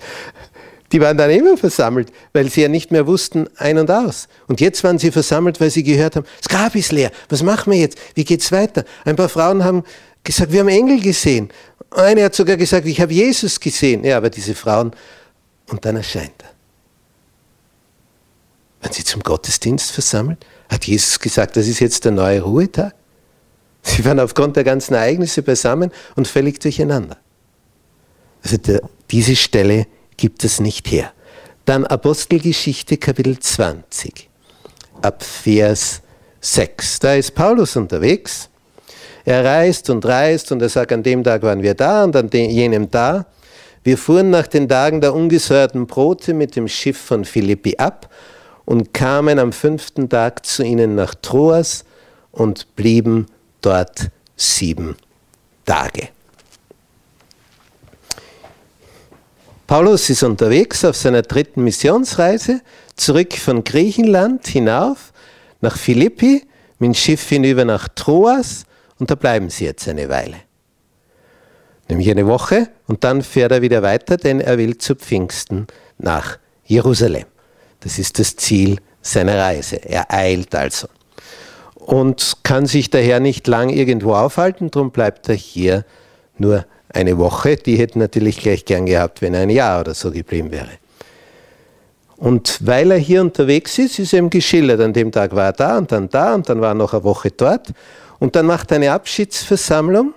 Die 0.92 1.00
waren 1.00 1.18
dann 1.18 1.30
immer 1.30 1.56
versammelt, 1.56 2.12
weil 2.32 2.48
sie 2.48 2.62
ja 2.62 2.68
nicht 2.68 2.92
mehr 2.92 3.06
wussten 3.06 3.48
ein 3.56 3.76
und 3.76 3.90
aus. 3.90 4.28
Und 4.46 4.60
jetzt 4.60 4.84
waren 4.84 4.98
sie 4.98 5.10
versammelt, 5.10 5.60
weil 5.60 5.70
sie 5.70 5.82
gehört 5.82 6.16
haben, 6.16 6.26
das 6.40 6.48
Grab 6.48 6.76
ist 6.76 6.92
leer. 6.92 7.10
Was 7.28 7.42
machen 7.42 7.72
wir 7.72 7.78
jetzt? 7.78 7.98
Wie 8.14 8.24
geht's 8.24 8.52
weiter? 8.52 8.84
Ein 9.04 9.16
paar 9.16 9.28
Frauen 9.28 9.64
haben 9.64 9.82
gesagt, 10.26 10.52
wir 10.52 10.60
haben 10.60 10.68
Engel 10.68 11.00
gesehen. 11.00 11.48
Eine 11.90 12.24
hat 12.24 12.34
sogar 12.34 12.56
gesagt, 12.56 12.86
ich 12.86 13.00
habe 13.00 13.12
Jesus 13.12 13.58
gesehen. 13.58 14.04
Ja, 14.04 14.18
aber 14.18 14.28
diese 14.28 14.54
Frauen, 14.54 14.92
und 15.68 15.84
dann 15.84 15.96
erscheint 15.96 16.34
er. 16.42 16.50
Waren 18.82 18.92
sie 18.92 19.04
zum 19.04 19.22
Gottesdienst 19.22 19.90
versammelt? 19.90 20.44
Hat 20.68 20.84
Jesus 20.84 21.18
gesagt, 21.18 21.56
das 21.56 21.66
ist 21.66 21.80
jetzt 21.80 22.04
der 22.04 22.12
neue 22.12 22.42
Ruhetag? 22.42 22.94
Sie 23.82 24.04
waren 24.04 24.20
aufgrund 24.20 24.56
der 24.56 24.64
ganzen 24.64 24.94
Ereignisse 24.94 25.42
beisammen 25.42 25.90
und 26.16 26.28
völlig 26.28 26.60
durcheinander. 26.60 27.16
Also 28.42 28.56
der, 28.58 28.82
diese 29.10 29.36
Stelle 29.36 29.86
gibt 30.16 30.44
es 30.44 30.60
nicht 30.60 30.90
her. 30.90 31.12
Dann 31.64 31.84
Apostelgeschichte 31.84 32.96
Kapitel 32.96 33.38
20, 33.38 34.28
ab 35.02 35.22
Vers 35.22 36.02
6. 36.40 36.98
Da 37.00 37.14
ist 37.14 37.34
Paulus 37.34 37.76
unterwegs 37.76 38.50
er 39.26 39.44
reist 39.44 39.90
und 39.90 40.06
reist 40.06 40.52
und 40.52 40.62
er 40.62 40.68
sagt, 40.68 40.92
an 40.92 41.02
dem 41.02 41.24
Tag 41.24 41.42
waren 41.42 41.62
wir 41.62 41.74
da 41.74 42.04
und 42.04 42.14
an 42.14 42.30
jenem 42.30 42.90
da. 42.90 43.26
Wir 43.82 43.98
fuhren 43.98 44.30
nach 44.30 44.46
den 44.46 44.68
Tagen 44.68 45.00
der 45.00 45.14
ungesäuerten 45.14 45.86
Brote 45.86 46.32
mit 46.32 46.54
dem 46.54 46.68
Schiff 46.68 46.96
von 46.96 47.24
Philippi 47.24 47.76
ab 47.76 48.08
und 48.64 48.94
kamen 48.94 49.40
am 49.40 49.52
fünften 49.52 50.08
Tag 50.08 50.46
zu 50.46 50.62
ihnen 50.62 50.94
nach 50.94 51.14
Troas 51.16 51.84
und 52.30 52.74
blieben 52.76 53.26
dort 53.62 54.10
sieben 54.36 54.96
Tage. 55.64 56.08
Paulus 59.66 60.08
ist 60.08 60.22
unterwegs 60.22 60.84
auf 60.84 60.94
seiner 60.94 61.22
dritten 61.22 61.64
Missionsreise, 61.64 62.60
zurück 62.94 63.32
von 63.34 63.64
Griechenland 63.64 64.46
hinauf 64.46 65.12
nach 65.60 65.76
Philippi, 65.76 66.44
mit 66.78 66.88
dem 66.88 66.94
Schiff 66.94 67.28
hinüber 67.28 67.64
nach 67.64 67.88
Troas 67.88 68.66
und 68.98 69.10
da 69.10 69.14
bleiben 69.14 69.50
sie 69.50 69.64
jetzt 69.64 69.88
eine 69.88 70.08
Weile. 70.08 70.36
Nämlich 71.88 72.10
eine 72.10 72.26
Woche 72.26 72.68
und 72.86 73.04
dann 73.04 73.22
fährt 73.22 73.52
er 73.52 73.62
wieder 73.62 73.82
weiter, 73.82 74.16
denn 74.16 74.40
er 74.40 74.58
will 74.58 74.78
zu 74.78 74.94
Pfingsten 74.96 75.66
nach 75.98 76.38
Jerusalem. 76.64 77.26
Das 77.80 77.98
ist 77.98 78.18
das 78.18 78.36
Ziel 78.36 78.78
seiner 79.00 79.38
Reise. 79.38 79.76
Er 79.76 80.12
eilt 80.12 80.54
also 80.54 80.88
und 81.86 82.38
kann 82.42 82.66
sich 82.66 82.90
daher 82.90 83.20
nicht 83.20 83.46
lang 83.46 83.68
irgendwo 83.70 84.14
aufhalten, 84.14 84.72
darum 84.72 84.90
bleibt 84.90 85.28
er 85.28 85.36
hier 85.36 85.84
nur 86.36 86.66
eine 86.88 87.16
Woche. 87.16 87.56
Die 87.56 87.76
hätten 87.76 88.00
natürlich 88.00 88.40
gleich 88.40 88.64
gern 88.64 88.86
gehabt, 88.86 89.22
wenn 89.22 89.34
er 89.34 89.42
ein 89.42 89.50
Jahr 89.50 89.80
oder 89.80 89.94
so 89.94 90.10
geblieben 90.10 90.50
wäre. 90.50 90.70
Und 92.16 92.58
weil 92.66 92.90
er 92.90 92.98
hier 92.98 93.20
unterwegs 93.20 93.78
ist, 93.78 93.98
ist 94.00 94.12
er 94.12 94.20
ihm 94.20 94.30
geschildert, 94.30 94.80
an 94.80 94.94
dem 94.94 95.12
Tag 95.12 95.36
war 95.36 95.44
er 95.44 95.52
da 95.52 95.78
und 95.78 95.92
dann 95.92 96.08
da 96.08 96.34
und 96.34 96.48
dann 96.48 96.60
war 96.60 96.70
er 96.70 96.74
noch 96.74 96.92
eine 96.92 97.04
Woche 97.04 97.30
dort 97.30 97.68
Und 98.18 98.36
dann 98.36 98.46
macht 98.46 98.70
er 98.70 98.76
eine 98.76 98.92
Abschiedsversammlung 98.92 100.14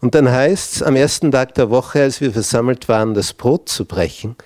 und 0.00 0.14
dann 0.14 0.30
heißt 0.30 0.76
es, 0.76 0.82
am 0.82 0.96
ersten 0.96 1.30
Tag 1.30 1.54
der 1.54 1.70
Woche, 1.70 2.02
als 2.02 2.20
wir 2.20 2.32
versammelt 2.32 2.88
waren, 2.88 3.14
das 3.14 3.32
Brot 3.32 3.68
zu 3.68 3.84
brechen, 3.84 4.36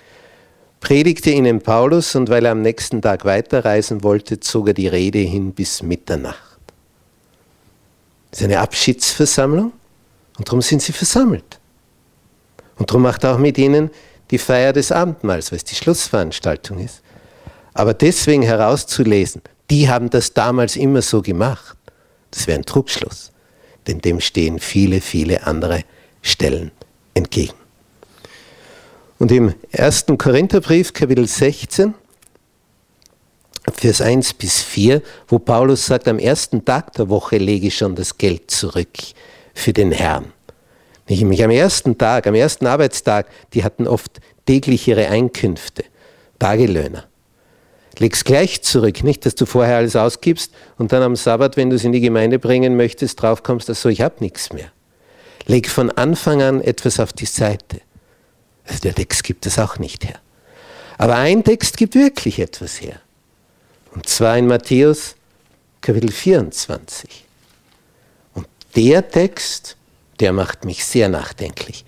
predigte 0.79 1.29
ihnen 1.29 1.61
Paulus 1.61 2.15
und 2.15 2.29
weil 2.29 2.45
er 2.45 2.51
am 2.51 2.61
nächsten 2.61 3.01
Tag 3.01 3.23
weiterreisen 3.23 4.03
wollte, 4.03 4.39
zog 4.39 4.69
er 4.69 4.73
die 4.73 4.87
Rede 4.87 5.19
hin 5.19 5.53
bis 5.53 5.81
Mitternacht. 5.83 6.59
Das 8.31 8.41
ist 8.41 8.45
eine 8.45 8.59
Abschiedsversammlung 8.59 9.71
und 10.37 10.47
darum 10.47 10.61
sind 10.61 10.81
sie 10.81 10.91
versammelt. 10.91 11.59
Und 12.77 12.89
darum 12.89 13.03
macht 13.03 13.23
er 13.23 13.35
auch 13.35 13.37
mit 13.37 13.57
ihnen 13.57 13.91
die 14.31 14.39
Feier 14.39 14.73
des 14.73 14.91
Abendmahls, 14.91 15.51
weil 15.51 15.57
es 15.57 15.63
die 15.63 15.75
Schlussveranstaltung 15.75 16.79
ist. 16.79 17.03
Aber 17.75 17.93
deswegen 17.93 18.41
herauszulesen, 18.41 19.43
die 19.69 19.87
haben 19.87 20.09
das 20.09 20.33
damals 20.33 20.75
immer 20.75 21.01
so 21.03 21.21
gemacht, 21.21 21.77
das 22.33 22.47
wäre 22.47 22.59
ein 22.59 22.65
Trugschluss. 22.65 23.31
Denn 23.87 23.99
dem 23.99 24.19
stehen 24.19 24.59
viele, 24.59 25.01
viele 25.01 25.45
andere 25.45 25.83
Stellen 26.21 26.71
entgegen. 27.13 27.53
Und 29.19 29.31
im 29.31 29.53
1. 29.71 30.05
Korintherbrief, 30.17 30.93
Kapitel 30.93 31.27
16, 31.27 31.93
Vers 33.71 34.01
1 34.01 34.33
bis 34.33 34.61
4, 34.61 35.01
wo 35.27 35.39
Paulus 35.39 35.85
sagt, 35.85 36.07
am 36.07 36.19
ersten 36.19 36.65
Tag 36.65 36.93
der 36.93 37.09
Woche 37.09 37.37
lege 37.37 37.67
ich 37.67 37.77
schon 37.77 37.95
das 37.95 38.17
Geld 38.17 38.51
zurück 38.51 38.89
für 39.53 39.71
den 39.71 39.91
Herrn. 39.91 40.33
Nämlich 41.07 41.43
am 41.43 41.51
ersten 41.51 41.97
Tag, 41.97 42.27
am 42.27 42.35
ersten 42.35 42.65
Arbeitstag, 42.65 43.27
die 43.53 43.63
hatten 43.63 43.87
oft 43.87 44.19
täglich 44.45 44.87
ihre 44.87 45.07
Einkünfte, 45.07 45.83
Tagelöhner. 46.39 47.05
Leg's 47.99 48.23
gleich 48.23 48.63
zurück, 48.63 49.03
nicht, 49.03 49.25
dass 49.25 49.35
du 49.35 49.45
vorher 49.45 49.77
alles 49.77 49.95
ausgibst 49.95 50.51
und 50.77 50.91
dann 50.91 51.03
am 51.03 51.15
Sabbat, 51.15 51.57
wenn 51.57 51.69
du 51.69 51.75
es 51.75 51.83
in 51.83 51.91
die 51.91 52.01
Gemeinde 52.01 52.39
bringen 52.39 52.75
möchtest, 52.75 53.21
draufkommst, 53.21 53.69
dass 53.69 53.81
so, 53.81 53.89
ich 53.89 54.01
habe 54.01 54.15
nichts 54.19 54.51
mehr. 54.51 54.71
Leg 55.45 55.69
von 55.69 55.91
Anfang 55.91 56.41
an 56.41 56.61
etwas 56.61 56.99
auf 56.99 57.13
die 57.13 57.25
Seite. 57.25 57.81
Also 58.65 58.79
der 58.79 58.95
Text 58.95 59.23
gibt 59.23 59.45
es 59.45 59.59
auch 59.59 59.77
nicht 59.77 60.05
her. 60.05 60.19
Aber 60.97 61.17
ein 61.17 61.43
Text 61.43 61.77
gibt 61.77 61.95
wirklich 61.95 62.39
etwas 62.39 62.81
her. 62.81 62.99
Und 63.93 64.07
zwar 64.07 64.37
in 64.37 64.47
Matthäus 64.47 65.15
Kapitel 65.81 66.11
24. 66.11 67.25
Und 68.33 68.47
der 68.75 69.07
Text, 69.09 69.75
der 70.19 70.33
macht 70.33 70.65
mich 70.65 70.85
sehr 70.85 71.09
nachdenklich. 71.09 71.83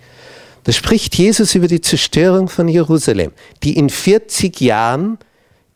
Da 0.65 0.71
spricht 0.71 1.15
Jesus 1.15 1.55
über 1.55 1.67
die 1.67 1.81
Zerstörung 1.81 2.49
von 2.49 2.67
Jerusalem, 2.67 3.31
die 3.63 3.77
in 3.77 3.89
40 3.89 4.59
Jahren 4.59 5.17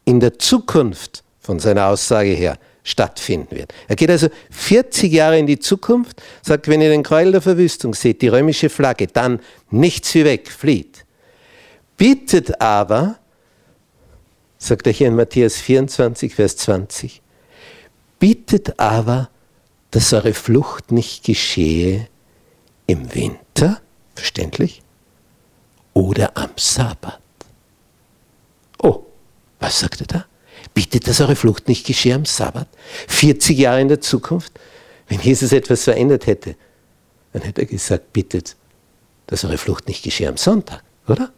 in 0.09 0.19
der 0.19 0.39
Zukunft 0.39 1.23
von 1.39 1.59
seiner 1.59 1.85
Aussage 1.85 2.31
her 2.31 2.57
stattfinden 2.83 3.55
wird. 3.55 3.71
Er 3.87 3.95
geht 3.95 4.09
also 4.09 4.29
40 4.49 5.13
Jahre 5.13 5.37
in 5.37 5.45
die 5.45 5.59
Zukunft, 5.59 6.19
sagt, 6.41 6.67
wenn 6.67 6.81
ihr 6.81 6.89
den 6.89 7.03
Gräuel 7.03 7.31
der 7.31 7.41
Verwüstung 7.41 7.93
seht, 7.93 8.23
die 8.23 8.27
römische 8.27 8.69
Flagge, 8.69 9.05
dann 9.05 9.39
nichts 9.69 10.15
wie 10.15 10.25
weg, 10.25 10.49
flieht. 10.49 11.05
Bittet 11.95 12.59
aber, 12.59 13.19
sagt 14.57 14.87
er 14.87 14.93
hier 14.93 15.09
in 15.09 15.15
Matthäus 15.15 15.57
24, 15.57 16.33
Vers 16.33 16.57
20, 16.57 17.21
bittet 18.17 18.79
aber, 18.79 19.29
dass 19.91 20.11
eure 20.11 20.33
Flucht 20.33 20.91
nicht 20.91 21.23
geschehe 21.23 22.07
im 22.87 23.13
Winter, 23.13 23.79
verständlich, 24.15 24.81
oder 25.93 26.35
am 26.35 26.49
Sabbat. 26.55 27.19
Oh, 28.81 29.03
was 29.59 29.79
sagt 29.79 30.01
er 30.01 30.07
da? 30.07 30.25
Bittet, 30.73 31.07
dass 31.07 31.21
eure 31.21 31.35
Flucht 31.35 31.67
nicht 31.67 31.85
geschehe 31.85 32.15
am 32.15 32.25
Sabbat. 32.25 32.67
40 33.07 33.57
Jahre 33.57 33.81
in 33.81 33.87
der 33.87 34.01
Zukunft. 34.01 34.59
Wenn 35.07 35.19
Jesus 35.19 35.51
etwas 35.51 35.83
verändert 35.83 36.27
hätte, 36.27 36.55
dann 37.33 37.41
hätte 37.41 37.61
er 37.61 37.67
gesagt, 37.67 38.13
bittet, 38.13 38.55
dass 39.27 39.43
eure 39.43 39.57
Flucht 39.57 39.87
nicht 39.87 40.03
geschehe 40.03 40.29
am 40.29 40.37
Sonntag, 40.37 40.83
oder? 41.07 41.31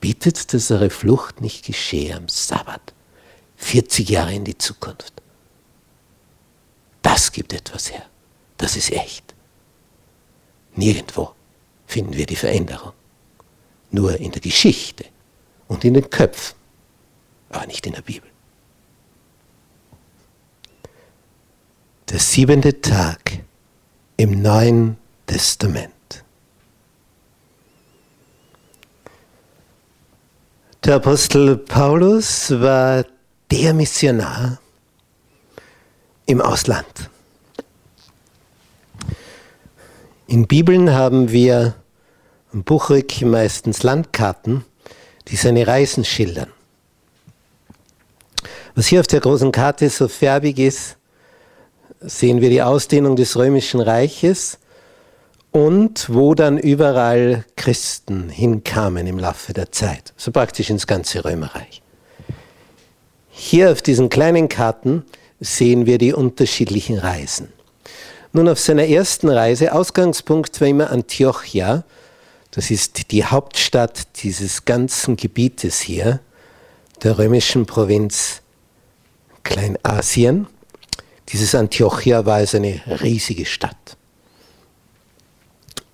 Bittet, 0.00 0.52
dass 0.52 0.70
eure 0.70 0.90
Flucht 0.90 1.40
nicht 1.40 1.64
geschehe 1.64 2.14
am 2.16 2.28
Sabbat. 2.28 2.92
40 3.56 4.08
Jahre 4.08 4.34
in 4.34 4.44
die 4.44 4.58
Zukunft. 4.58 5.12
Das 7.02 7.32
gibt 7.32 7.52
etwas 7.52 7.92
her. 7.92 8.04
Das 8.58 8.76
ist 8.76 8.90
echt. 8.90 9.34
Nirgendwo 10.74 11.32
finden 11.86 12.14
wir 12.14 12.26
die 12.26 12.36
Veränderung. 12.36 12.92
Nur 13.90 14.18
in 14.18 14.32
der 14.32 14.40
Geschichte 14.40 15.04
und 15.72 15.84
in 15.84 15.94
den 15.94 16.10
Köpfen, 16.10 16.54
aber 17.50 17.66
nicht 17.66 17.86
in 17.86 17.94
der 17.94 18.02
Bibel. 18.02 18.28
Der 22.10 22.18
siebente 22.18 22.80
Tag 22.82 23.38
im 24.18 24.42
Neuen 24.42 24.98
Testament. 25.26 25.92
Der 30.84 30.96
Apostel 30.96 31.56
Paulus 31.56 32.50
war 32.50 33.06
der 33.50 33.72
Missionar 33.72 34.58
im 36.26 36.42
Ausland. 36.42 37.08
In 40.26 40.46
Bibeln 40.46 40.92
haben 40.92 41.30
wir 41.30 41.74
am 42.52 42.62
Buchrück 42.62 43.22
meistens 43.22 43.82
Landkarten, 43.82 44.66
die 45.28 45.36
seine 45.36 45.66
Reisen 45.66 46.04
schildern. 46.04 46.50
Was 48.74 48.86
hier 48.86 49.00
auf 49.00 49.06
der 49.06 49.20
großen 49.20 49.52
Karte 49.52 49.88
so 49.90 50.08
färbig 50.08 50.58
ist, 50.58 50.96
sehen 52.00 52.40
wir 52.40 52.50
die 52.50 52.62
Ausdehnung 52.62 53.16
des 53.16 53.36
römischen 53.36 53.80
Reiches 53.80 54.58
und 55.50 56.12
wo 56.12 56.34
dann 56.34 56.58
überall 56.58 57.44
Christen 57.56 58.30
hinkamen 58.30 59.06
im 59.06 59.18
Laufe 59.18 59.52
der 59.52 59.70
Zeit, 59.70 60.14
so 60.16 60.32
praktisch 60.32 60.70
ins 60.70 60.86
ganze 60.86 61.24
Römerreich. 61.24 61.82
Hier 63.28 63.70
auf 63.70 63.82
diesen 63.82 64.08
kleinen 64.08 64.48
Karten 64.48 65.04
sehen 65.40 65.86
wir 65.86 65.98
die 65.98 66.12
unterschiedlichen 66.12 66.98
Reisen. 66.98 67.52
Nun, 68.32 68.48
auf 68.48 68.58
seiner 68.58 68.86
ersten 68.86 69.28
Reise, 69.28 69.74
Ausgangspunkt 69.74 70.58
war 70.60 70.68
immer 70.68 70.90
Antiochia, 70.90 71.84
das 72.52 72.70
ist 72.70 73.10
die 73.10 73.24
Hauptstadt 73.24 74.22
dieses 74.22 74.64
ganzen 74.66 75.16
Gebietes 75.16 75.80
hier, 75.80 76.20
der 77.02 77.18
römischen 77.18 77.66
Provinz 77.66 78.42
Kleinasien. 79.42 80.46
Dieses 81.30 81.54
Antiochia 81.54 82.26
war 82.26 82.36
also 82.36 82.58
eine 82.58 82.80
riesige 83.02 83.46
Stadt. 83.46 83.96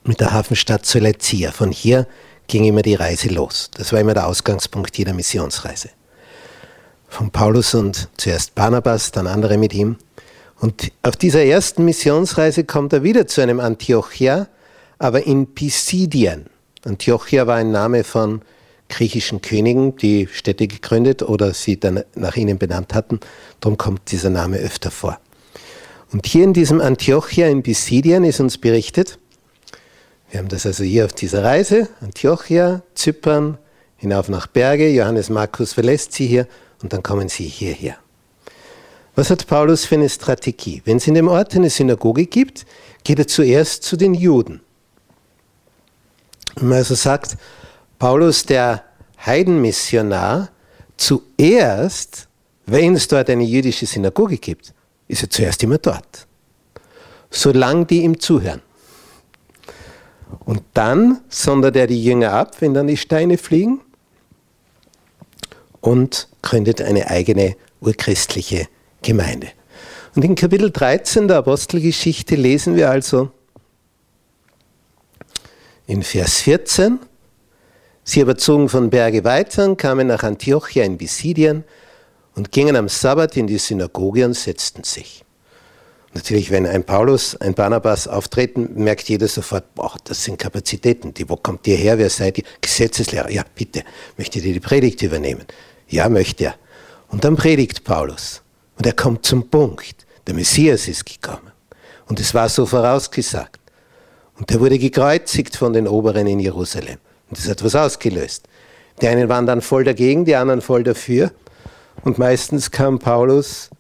Mit 0.03 0.21
der 0.21 0.33
Hafenstadt 0.33 0.85
Seleucia. 0.85 1.53
Von 1.53 1.71
hier 1.71 2.09
ging 2.49 2.65
immer 2.65 2.83
die 2.83 2.97
Reise 2.97 3.29
los. 3.29 3.71
Das 3.75 3.93
war 3.93 4.01
immer 4.01 4.15
der 4.15 4.27
Ausgangspunkt 4.27 4.99
jeder 4.99 5.13
Missionsreise. 5.13 5.91
Von 7.09 7.31
Paulus 7.31 7.73
und 7.75 8.09
zuerst 8.17 8.57
Barnabas, 8.57 9.13
dann 9.13 9.29
andere 9.29 9.59
mit 9.59 9.73
ihm. 9.73 9.97
Und 10.59 10.91
auf 11.03 11.15
dieser 11.15 11.45
ersten 11.45 11.85
Missionsreise 11.85 12.65
kommt 12.65 12.93
er 12.93 13.05
wieder 13.05 13.29
zu 13.29 13.43
einem 13.43 13.61
Antiochia, 13.61 14.49
aber 14.99 15.27
in 15.27 15.55
Pisidien. 15.55 16.47
Antiochia 16.85 17.47
war 17.47 17.57
ein 17.57 17.71
Name 17.71 18.05
von 18.05 18.43
griechischen 18.89 19.43
Königen, 19.43 19.97
die 19.97 20.29
Städte 20.33 20.67
gegründet 20.67 21.23
oder 21.23 21.53
sie 21.53 21.79
dann 21.79 22.05
nach 22.15 22.37
ihnen 22.37 22.59
benannt 22.59 22.95
hatten. 22.95 23.21
Darum 23.61 23.77
kommt 23.77 24.11
dieser 24.11 24.31
Name 24.31 24.59
öfter 24.59 24.91
vor. 24.91 25.19
Und 26.11 26.27
hier 26.27 26.45
in 26.45 26.55
diesem 26.55 26.81
Antiochia 26.81 27.49
in 27.49 27.63
Pisidien 27.63 28.25
ist 28.25 28.41
uns 28.41 28.59
berichtet, 28.59 29.19
wir 30.31 30.41
haben 30.41 30.49
das 30.49 30.67
also 30.67 30.85
hier 30.85 31.07
auf 31.07 31.13
dieser 31.13 31.43
Reise, 31.43 31.89
Antiochia, 32.01 32.83
Zypern, 32.95 33.57
hinauf 33.97 34.29
nach 34.29 34.47
Berge, 34.47 34.91
Johannes 34.91 35.31
Markus 35.31 35.73
verlässt 35.73 36.13
sie 36.13 36.27
hier 36.27 36.47
und 36.83 36.93
dann 36.93 37.03
kommen 37.03 37.29
sie 37.29 37.45
hierher. 37.45 37.97
Was 39.15 39.31
hat 39.31 39.47
Paulus 39.47 39.85
für 39.85 39.97
eine 39.97 40.09
Strategie? 40.09 40.83
Wenn 40.85 40.99
es 40.99 41.07
in 41.07 41.15
dem 41.15 41.29
Ort 41.29 41.55
eine 41.55 41.71
Synagoge 41.71 42.27
gibt, 42.27 42.67
geht 43.05 43.19
er 43.19 43.27
zuerst 43.27 43.83
zu 43.83 43.97
den 43.97 44.15
Juden. 44.15 44.61
Wenn 46.61 46.69
man 46.69 46.79
also 46.79 46.95
sagt, 46.95 47.37
Paulus, 47.99 48.45
der 48.45 48.83
Heidenmissionar, 49.25 50.51
zuerst, 50.97 52.29
wenn 52.67 52.95
es 52.95 53.07
dort 53.07 53.31
eine 53.31 53.45
jüdische 53.45 53.87
Synagoge 53.87 54.39
gibt, 54.39 54.75
ist 55.07 55.23
er 55.23 55.31
zuerst 55.31 55.63
immer 55.63 55.79
dort. 55.79 56.27
Solange 57.31 57.87
die 57.87 58.03
ihm 58.03 58.19
zuhören. 58.19 58.61
Und 60.45 60.63
dann 60.75 61.21
sondert 61.29 61.77
er 61.77 61.87
die 61.87 62.03
Jünger 62.03 62.33
ab, 62.33 62.57
wenn 62.61 62.75
dann 62.75 62.87
die 62.87 62.97
Steine 62.97 63.39
fliegen, 63.39 63.81
und 65.81 66.29
gründet 66.43 66.83
eine 66.83 67.09
eigene 67.09 67.55
urchristliche 67.81 68.67
Gemeinde. 69.01 69.49
Und 70.17 70.25
in 70.25 70.35
Kapitel 70.35 70.73
13 70.73 71.29
der 71.29 71.39
Apostelgeschichte 71.39 72.35
lesen 72.35 72.75
wir 72.75 72.91
also, 72.91 73.31
in 75.89 76.03
Vers 76.03 76.43
14, 76.43 77.01
sie 78.05 78.21
aber 78.23 78.37
zogen 78.37 78.69
von 78.69 78.91
Berge 78.91 79.25
weiter 79.25 79.65
und 79.65 79.79
kamen 79.79 80.07
nach 80.07 80.23
Antiochia 80.23 80.85
in 80.85 80.99
Pisidien 80.99 81.65
und 82.35 82.53
gingen 82.53 82.77
am 82.77 82.89
Sabbat 82.89 83.37
in 83.39 83.47
die 83.47 83.59
Synagoge 83.59 84.27
und 84.27 84.35
setzten 84.35 84.85
sich. 84.85 85.25
Natürlich, 86.13 86.51
wenn 86.51 86.67
ein 86.67 86.85
Paulus, 86.85 87.37
ein 87.37 87.55
Barnabas 87.55 88.07
auftreten, 88.07 88.71
merkt 88.75 89.09
jeder 89.09 89.29
sofort, 89.29 89.75
boah, 89.75 89.95
das 90.05 90.25
sind 90.25 90.39
Kapazitäten. 90.39 91.15
Die, 91.15 91.29
wo 91.29 91.37
kommt 91.37 91.67
ihr 91.67 91.77
her? 91.77 91.97
Wer 91.99 92.11
seid 92.11 92.39
ihr? 92.39 92.45
Gesetzeslehrer. 92.61 93.31
Ja, 93.31 93.45
bitte. 93.55 93.83
Möchtet 94.17 94.45
ihr 94.45 94.53
die 94.53 94.61
Predigt 94.61 95.03
übernehmen? 95.03 95.45
Ja, 95.89 96.09
möchte 96.09 96.45
er. 96.45 96.55
Und 97.09 97.25
dann 97.25 97.37
predigt 97.37 97.85
Paulus. 97.85 98.43
Und 98.77 98.87
er 98.87 98.95
kommt 98.95 99.25
zum 99.25 99.49
Punkt. 99.49 100.07
Der 100.27 100.35
Messias 100.35 100.89
ist 100.89 101.07
gekommen. 101.07 101.53
Und 102.07 102.21
es 102.21 102.35
war 102.35 102.49
so 102.49 102.67
vorausgesagt. 102.67 103.58
Und 104.39 104.51
er 104.51 104.61
wurde 104.61 104.79
gekreuzigt 104.79 105.57
von 105.57 105.73
den 105.73 105.89
Oberen 105.89 106.27
in 106.27 106.41
Jerusalem. 106.41 106.99
Und 107.29 107.39
das 107.39 107.49
hat 107.49 107.63
was 107.65 107.75
ausgelöst. 107.75 108.49
Die 109.03 109.09
einen 109.09 109.29
waren 109.29 109.47
dann 109.47 109.61
voll 109.61 109.85
dagegen, 109.85 110.25
die 110.25 110.37
anderen 110.37 110.61
voll 110.61 110.83
dafür. 110.85 111.33
Und 112.05 112.19
meistens 112.19 112.71
kam 112.71 112.99
Paulus 112.99 113.71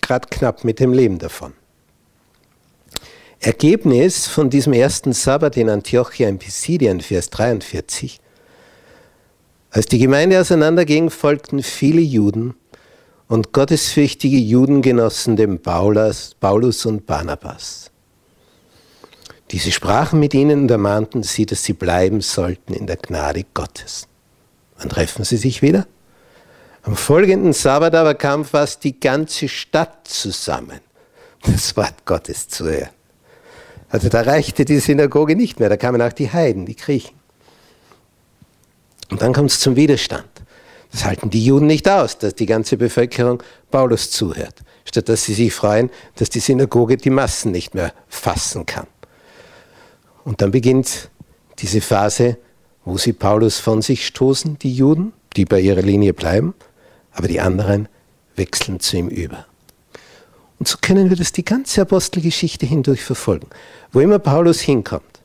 gerade 0.00 0.28
knapp 0.30 0.64
mit 0.64 0.80
dem 0.80 0.92
Leben 0.92 1.18
davon. 1.18 1.52
Ergebnis 3.40 4.26
von 4.26 4.50
diesem 4.50 4.72
ersten 4.72 5.12
Sabbat 5.12 5.56
in 5.56 5.70
Antiochia 5.70 6.28
in 6.28 6.38
Pisidien, 6.38 7.00
Vers 7.00 7.30
43. 7.30 8.20
Als 9.70 9.86
die 9.86 9.98
Gemeinde 9.98 10.40
auseinanderging, 10.40 11.10
folgten 11.10 11.62
viele 11.62 12.00
Juden 12.00 12.54
und 13.28 13.52
gottesfürchtige 13.52 14.38
Juden 14.38 14.82
genossen 14.82 15.36
dem 15.36 15.60
Paulus, 15.60 16.34
Paulus 16.40 16.84
und 16.86 17.06
Barnabas. 17.06 17.90
Diese 19.50 19.72
sprachen 19.72 20.20
mit 20.20 20.34
ihnen 20.34 20.62
und 20.62 20.70
ermahnten 20.70 21.22
sie, 21.22 21.46
dass 21.46 21.64
sie 21.64 21.72
bleiben 21.72 22.20
sollten 22.20 22.74
in 22.74 22.86
der 22.86 22.96
Gnade 22.96 23.44
Gottes. 23.54 24.06
Wann 24.78 24.90
treffen 24.90 25.24
sie 25.24 25.38
sich 25.38 25.62
wieder? 25.62 25.86
Am 26.82 26.96
folgenden 26.96 27.52
Sabbat 27.52 27.94
aber 27.94 28.14
kam 28.14 28.44
fast 28.44 28.84
die 28.84 28.98
ganze 29.00 29.48
Stadt 29.48 30.06
zusammen, 30.06 30.80
das 31.44 31.76
Wort 31.76 32.04
Gottes 32.04 32.48
zu 32.48 32.64
hören. 32.64 32.90
Also 33.90 34.08
da 34.08 34.20
reichte 34.20 34.64
die 34.64 34.80
Synagoge 34.80 35.34
nicht 35.34 35.60
mehr, 35.60 35.70
da 35.70 35.76
kamen 35.76 36.02
auch 36.02 36.12
die 36.12 36.30
Heiden, 36.30 36.66
die 36.66 36.76
Griechen. 36.76 37.16
Und 39.10 39.22
dann 39.22 39.32
kommt 39.32 39.50
es 39.50 39.60
zum 39.60 39.76
Widerstand. 39.76 40.28
Das 40.92 41.04
halten 41.04 41.30
die 41.30 41.44
Juden 41.44 41.66
nicht 41.66 41.88
aus, 41.88 42.18
dass 42.18 42.34
die 42.34 42.46
ganze 42.46 42.76
Bevölkerung 42.76 43.42
Paulus 43.70 44.10
zuhört, 44.10 44.62
statt 44.84 45.08
dass 45.08 45.24
sie 45.24 45.34
sich 45.34 45.52
freuen, 45.52 45.90
dass 46.16 46.30
die 46.30 46.40
Synagoge 46.40 46.96
die 46.96 47.10
Massen 47.10 47.52
nicht 47.52 47.74
mehr 47.74 47.92
fassen 48.08 48.66
kann. 48.66 48.86
Und 50.28 50.42
dann 50.42 50.50
beginnt 50.50 51.08
diese 51.58 51.80
Phase, 51.80 52.36
wo 52.84 52.98
sie 52.98 53.14
Paulus 53.14 53.60
von 53.60 53.80
sich 53.80 54.06
stoßen, 54.06 54.58
die 54.58 54.74
Juden, 54.74 55.14
die 55.36 55.46
bei 55.46 55.58
ihrer 55.58 55.80
Linie 55.80 56.12
bleiben, 56.12 56.52
aber 57.12 57.28
die 57.28 57.40
anderen 57.40 57.88
wechseln 58.36 58.78
zu 58.78 58.98
ihm 58.98 59.08
über. 59.08 59.46
Und 60.58 60.68
so 60.68 60.76
können 60.82 61.08
wir 61.08 61.16
das 61.16 61.32
die 61.32 61.46
ganze 61.46 61.80
Apostelgeschichte 61.80 62.66
hindurch 62.66 63.02
verfolgen. 63.02 63.46
Wo 63.90 64.00
immer 64.00 64.18
Paulus 64.18 64.60
hinkommt. 64.60 65.22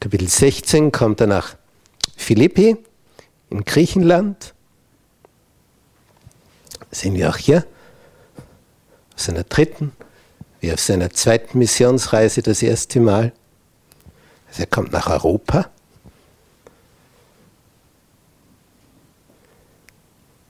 Kapitel 0.00 0.28
16 0.28 0.90
kommt 0.90 1.20
er 1.20 1.26
nach 1.26 1.54
Philippi 2.16 2.78
in 3.50 3.66
Griechenland. 3.66 4.54
Sehen 6.90 7.16
wir 7.16 7.28
auch 7.28 7.36
hier 7.36 7.66
auf 9.14 9.20
seiner 9.20 9.44
dritten, 9.44 9.92
wie 10.60 10.72
auf 10.72 10.80
seiner 10.80 11.10
zweiten 11.10 11.58
Missionsreise 11.58 12.40
das 12.40 12.62
erste 12.62 13.00
Mal. 13.00 13.34
Er 14.56 14.66
kommt 14.66 14.92
nach 14.92 15.08
Europa. 15.08 15.70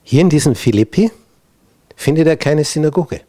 Hier 0.03 0.21
in 0.21 0.29
diesem 0.29 0.55
Philippi 0.55 1.11
findet 1.95 2.27
er 2.27 2.37
keine 2.37 2.63
Synagoge. 2.63 3.21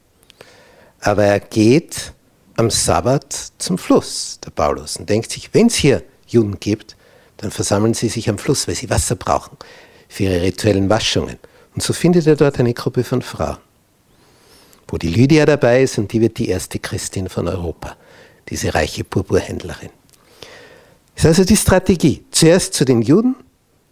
Aber 1.00 1.24
er 1.24 1.40
geht 1.40 2.12
am 2.56 2.70
Sabbat 2.70 3.52
zum 3.59 3.76
Fluss, 3.76 4.38
der 4.44 4.50
Paulus, 4.50 4.96
und 4.96 5.09
denkt 5.09 5.30
sich, 5.30 5.52
wenn 5.52 5.66
es 5.66 5.74
hier 5.74 6.02
Juden 6.26 6.59
gibt, 6.61 6.96
dann 7.38 7.50
versammeln 7.50 7.94
sie 7.94 8.09
sich 8.09 8.28
am 8.28 8.38
Fluss, 8.38 8.68
weil 8.68 8.74
sie 8.74 8.90
Wasser 8.90 9.16
brauchen 9.16 9.56
für 10.09 10.24
ihre 10.24 10.42
rituellen 10.42 10.88
Waschungen. 10.88 11.38
Und 11.74 11.83
so 11.83 11.92
findet 11.92 12.26
er 12.26 12.37
dort 12.37 12.59
eine 12.59 12.74
Gruppe 12.74 13.04
von 13.04 13.22
Frauen, 13.22 13.59
wo 14.88 14.98
die 14.98 15.09
Lydia 15.09 15.46
dabei 15.46 15.83
ist 15.83 15.98
und 15.98 16.12
die 16.12 16.20
wird 16.20 16.38
die 16.38 16.48
erste 16.48 16.78
Christin 16.78 17.28
von 17.28 17.48
Europa, 17.48 17.96
diese 18.48 18.74
reiche 18.74 19.04
Purpurhändlerin. 19.04 19.90
Das 21.20 21.33
ist 21.33 21.38
also 21.38 21.48
die 21.48 21.56
Strategie. 21.59 22.24
Zuerst 22.30 22.72
zu 22.72 22.87
den 22.87 23.02
Juden, 23.02 23.37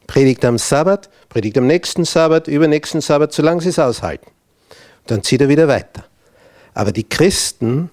predigt 0.06 0.46
am 0.46 0.56
Sabbat, 0.56 1.10
predigt 1.28 1.58
am 1.58 1.66
nächsten 1.66 2.06
Sabbat, 2.06 2.48
übernächsten 2.48 3.02
Sabbat, 3.02 3.34
solange 3.34 3.60
sie 3.60 3.68
es 3.68 3.78
aushalten. 3.78 4.30
Und 5.00 5.10
dann 5.10 5.22
zieht 5.22 5.42
er 5.42 5.50
wieder 5.50 5.68
weiter. 5.68 6.06
Aber 6.72 6.90
die 6.90 7.06
Christen, 7.06 7.90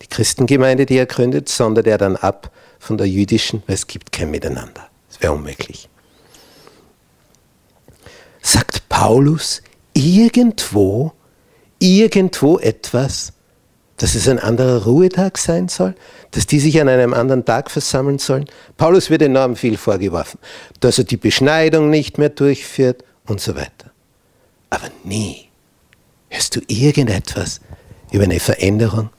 die 0.00 0.06
Christengemeinde, 0.06 0.86
die 0.86 0.96
er 0.96 1.04
gründet, 1.04 1.50
sondert 1.50 1.86
er 1.86 1.98
dann 1.98 2.16
ab 2.16 2.50
von 2.78 2.96
der 2.96 3.06
jüdischen, 3.06 3.62
weil 3.66 3.74
es 3.74 3.86
gibt 3.86 4.12
kein 4.12 4.30
Miteinander. 4.30 4.88
Das 5.10 5.20
wäre 5.20 5.34
unmöglich. 5.34 5.90
Sagt 8.40 8.88
Paulus 8.88 9.60
irgendwo, 9.92 11.12
irgendwo 11.80 12.58
etwas, 12.58 13.34
dass 13.98 14.14
es 14.14 14.26
ein 14.26 14.38
anderer 14.38 14.84
Ruhetag 14.84 15.36
sein 15.36 15.68
soll, 15.68 15.94
dass 16.30 16.46
die 16.46 16.60
sich 16.60 16.80
an 16.80 16.88
einem 16.88 17.14
anderen 17.14 17.44
Tag 17.44 17.70
versammeln 17.70 18.18
sollen. 18.18 18.44
Paulus 18.76 19.10
wird 19.10 19.22
enorm 19.22 19.56
viel 19.56 19.76
vorgeworfen, 19.76 20.38
dass 20.80 20.98
er 20.98 21.04
die 21.04 21.16
Beschneidung 21.16 21.90
nicht 21.90 22.18
mehr 22.18 22.28
durchführt 22.28 23.04
und 23.26 23.40
so 23.40 23.54
weiter. 23.56 23.90
Aber 24.70 24.88
nie 25.04 25.48
hörst 26.28 26.56
du 26.56 26.60
irgendetwas 26.68 27.60
über 28.12 28.24
eine 28.24 28.40
Veränderung 28.40 29.10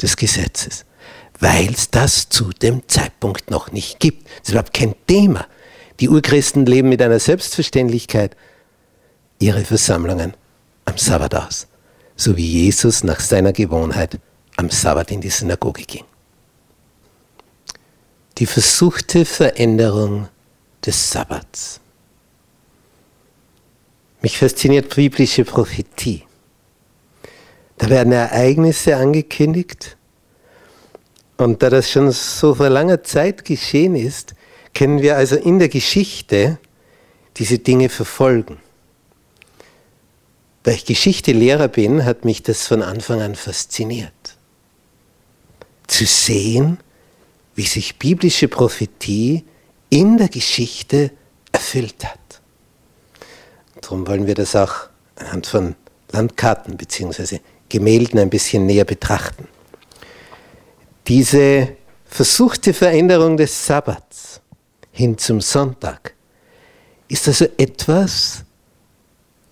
des 0.00 0.16
Gesetzes 0.16 0.84
weil 1.40 1.70
es 1.72 1.90
das 1.90 2.28
zu 2.28 2.50
dem 2.50 2.88
Zeitpunkt 2.88 3.50
noch 3.50 3.72
nicht 3.72 4.00
gibt. 4.00 4.26
Das 4.26 4.44
ist 4.44 4.50
überhaupt 4.50 4.72
kein 4.72 4.94
Thema. 5.06 5.46
Die 6.00 6.08
Urchristen 6.08 6.66
leben 6.66 6.88
mit 6.88 7.02
einer 7.02 7.18
Selbstverständlichkeit 7.18 8.36
ihre 9.38 9.64
Versammlungen 9.64 10.34
am 10.84 10.96
Sabbat 10.96 11.34
aus, 11.34 11.66
so 12.16 12.36
wie 12.36 12.46
Jesus 12.46 13.04
nach 13.04 13.20
seiner 13.20 13.52
Gewohnheit 13.52 14.18
am 14.56 14.70
Sabbat 14.70 15.10
in 15.10 15.20
die 15.20 15.30
Synagoge 15.30 15.82
ging. 15.82 16.04
Die 18.38 18.46
versuchte 18.46 19.24
Veränderung 19.24 20.28
des 20.84 21.10
Sabbats. 21.10 21.80
Mich 24.22 24.38
fasziniert 24.38 24.94
biblische 24.94 25.44
Prophetie. 25.44 26.24
Da 27.78 27.88
werden 27.88 28.12
Ereignisse 28.12 28.96
angekündigt, 28.96 29.96
und 31.36 31.62
da 31.62 31.70
das 31.70 31.90
schon 31.90 32.10
so 32.12 32.54
vor 32.54 32.70
langer 32.70 33.02
Zeit 33.02 33.44
geschehen 33.44 33.96
ist, 33.96 34.34
können 34.72 35.02
wir 35.02 35.16
also 35.16 35.36
in 35.36 35.58
der 35.58 35.68
Geschichte 35.68 36.58
diese 37.36 37.58
Dinge 37.58 37.88
verfolgen. 37.88 38.58
Da 40.62 40.70
ich 40.70 40.84
Geschichtelehrer 40.84 41.68
bin, 41.68 42.04
hat 42.04 42.24
mich 42.24 42.42
das 42.42 42.66
von 42.66 42.82
Anfang 42.82 43.20
an 43.20 43.34
fasziniert. 43.34 44.36
Zu 45.86 46.06
sehen, 46.06 46.78
wie 47.54 47.66
sich 47.66 47.98
biblische 47.98 48.48
Prophetie 48.48 49.44
in 49.90 50.18
der 50.18 50.28
Geschichte 50.28 51.12
erfüllt 51.52 52.04
hat. 52.04 52.18
Darum 53.80 54.06
wollen 54.06 54.26
wir 54.26 54.34
das 54.34 54.56
auch 54.56 54.88
anhand 55.16 55.46
von 55.46 55.74
Landkarten 56.10 56.76
bzw. 56.76 57.38
Gemälden 57.68 58.18
ein 58.18 58.30
bisschen 58.30 58.66
näher 58.66 58.84
betrachten. 58.84 59.46
Diese 61.06 61.76
versuchte 62.06 62.72
Veränderung 62.72 63.36
des 63.36 63.66
Sabbats 63.66 64.40
hin 64.92 65.18
zum 65.18 65.40
Sonntag 65.40 66.14
ist 67.08 67.28
also 67.28 67.46
etwas, 67.58 68.44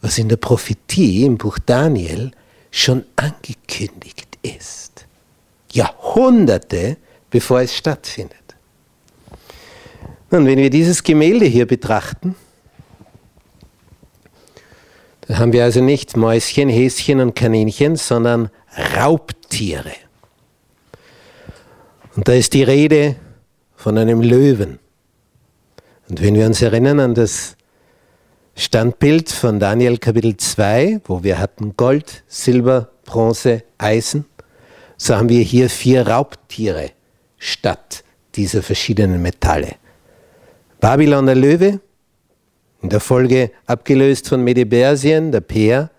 was 0.01 0.19
in 0.19 0.29
der 0.29 0.37
Prophetie 0.37 1.25
im 1.25 1.37
Buch 1.37 1.59
Daniel 1.65 2.33
schon 2.71 3.05
angekündigt 3.17 4.39
ist. 4.43 5.07
Jahrhunderte 5.73 6.97
bevor 7.33 7.63
es 7.63 7.75
stattfindet. 7.75 8.37
Nun, 10.31 10.47
wenn 10.47 10.59
wir 10.59 10.71
dieses 10.71 11.03
Gemälde 11.03 11.47
hier 11.47 11.67
betrachten, 11.67 12.37
dann 15.27 15.39
haben 15.39 15.53
wir 15.53 15.65
also 15.65 15.81
nicht 15.81 16.17
Mäuschen, 16.17 16.69
Häschen 16.69 17.21
und 17.21 17.35
Kaninchen, 17.35 17.97
sondern 17.97 18.51
Raubtiere. 18.97 19.95
Und 22.15 22.29
da 22.29 22.35
ist 22.35 22.53
die 22.53 22.63
Rede 22.63 23.17
von 23.77 23.97
einem 23.97 24.21
Löwen. 24.21 24.79
Und 26.09 26.23
wenn 26.23 26.35
wir 26.35 26.47
uns 26.47 26.61
erinnern 26.61 27.01
an 27.01 27.15
das 27.15 27.57
Standbild 28.55 29.31
von 29.31 29.59
Daniel 29.59 29.97
Kapitel 29.97 30.37
2, 30.37 31.01
wo 31.05 31.23
wir 31.23 31.39
hatten 31.39 31.77
Gold, 31.77 32.25
Silber, 32.29 32.91
Bronze, 33.05 33.63
Eisen, 33.79 34.27
so 34.99 35.17
haben 35.17 35.31
wir 35.31 35.43
hier 35.43 35.71
vier 35.71 36.07
Raubtiere 36.07 36.91
statt 37.43 38.05
dieser 38.37 38.63
verschiedenen 38.63 39.21
Metalle. 39.21 39.75
Babylon 40.81 41.27
der 41.27 41.35
Löwe, 41.35 41.81
in 42.83 42.89
der 42.89 43.01
Folge 43.01 43.51
abgelöst 43.67 44.29
von 44.29 44.45
Medebersien, 44.45 45.33
der 45.33 45.41
Peer, 45.41 45.91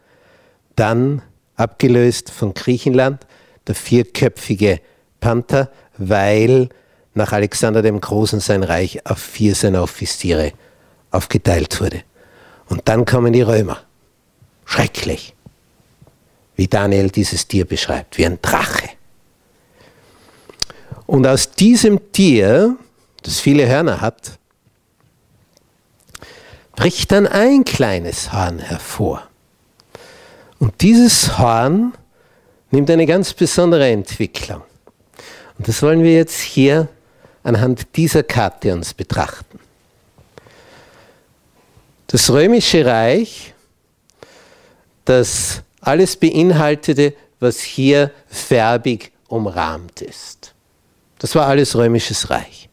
dann 0.77 1.21
abgelöst 1.57 2.31
von 2.31 2.53
Griechenland, 2.53 3.27
der 3.67 3.75
vierköpfige 3.75 4.79
Panther, 5.19 5.69
weil 5.97 6.69
nach 7.13 7.33
Alexander 7.33 7.81
dem 7.81 7.99
Großen 7.99 8.39
sein 8.39 8.63
Reich 8.63 9.05
auf 9.05 9.19
vier 9.19 9.53
seiner 9.53 9.83
Offiziere 9.83 10.53
aufgeteilt 11.11 11.79
wurde. 11.81 12.03
Und 12.69 12.87
dann 12.87 13.03
kommen 13.03 13.33
die 13.33 13.41
Römer. 13.41 13.81
Schrecklich, 14.65 15.35
wie 16.55 16.67
Daniel 16.67 17.09
dieses 17.09 17.47
Tier 17.49 17.65
beschreibt, 17.65 18.17
wie 18.17 18.25
ein 18.25 18.39
Drache. 18.41 18.89
Und 21.05 21.27
aus 21.27 21.51
diesem 21.51 22.11
Tier, 22.11 22.77
das 23.21 23.39
viele 23.39 23.67
Hörner 23.67 24.01
hat, 24.01 24.37
bricht 26.75 27.11
dann 27.11 27.27
ein 27.27 27.63
kleines 27.65 28.33
Horn 28.33 28.59
hervor. 28.59 29.27
Und 30.59 30.81
dieses 30.81 31.37
Horn 31.37 31.93
nimmt 32.71 32.89
eine 32.89 33.05
ganz 33.05 33.33
besondere 33.33 33.89
Entwicklung. 33.89 34.63
Und 35.57 35.67
das 35.67 35.81
wollen 35.83 36.03
wir 36.03 36.13
jetzt 36.13 36.39
hier 36.39 36.87
anhand 37.43 37.95
dieser 37.95 38.23
Karte 38.23 38.73
uns 38.73 38.93
betrachten. 38.93 39.59
Das 42.07 42.29
römische 42.29 42.85
Reich, 42.85 43.53
das 45.05 45.61
alles 45.81 46.15
beinhaltete, 46.15 47.13
was 47.39 47.59
hier 47.59 48.11
färbig 48.27 49.11
umrahmt 49.27 50.01
ist. 50.01 50.52
Das 51.23 51.35
war 51.35 51.47
alles 51.47 51.77
römisches 51.77 52.29
Reich. 52.29 52.67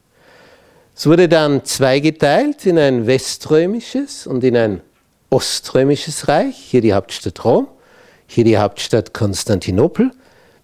Es 0.97 1.07
wurde 1.07 1.29
dann 1.29 1.65
zweigeteilt 1.65 2.67
in 2.67 2.81
ein 2.81 3.07
weströmisches 3.07 4.27
und 4.27 4.43
in 4.43 4.57
ein 4.57 4.81
oströmisches 5.31 6.27
Reich, 6.27 6.57
hier 6.57 6.81
die 6.81 6.93
Hauptstadt 6.93 7.45
Rom, 7.45 7.69
hier 8.27 8.43
die 8.43 8.59
Hauptstadt 8.59 9.15
Konstantinopel, 9.15 10.11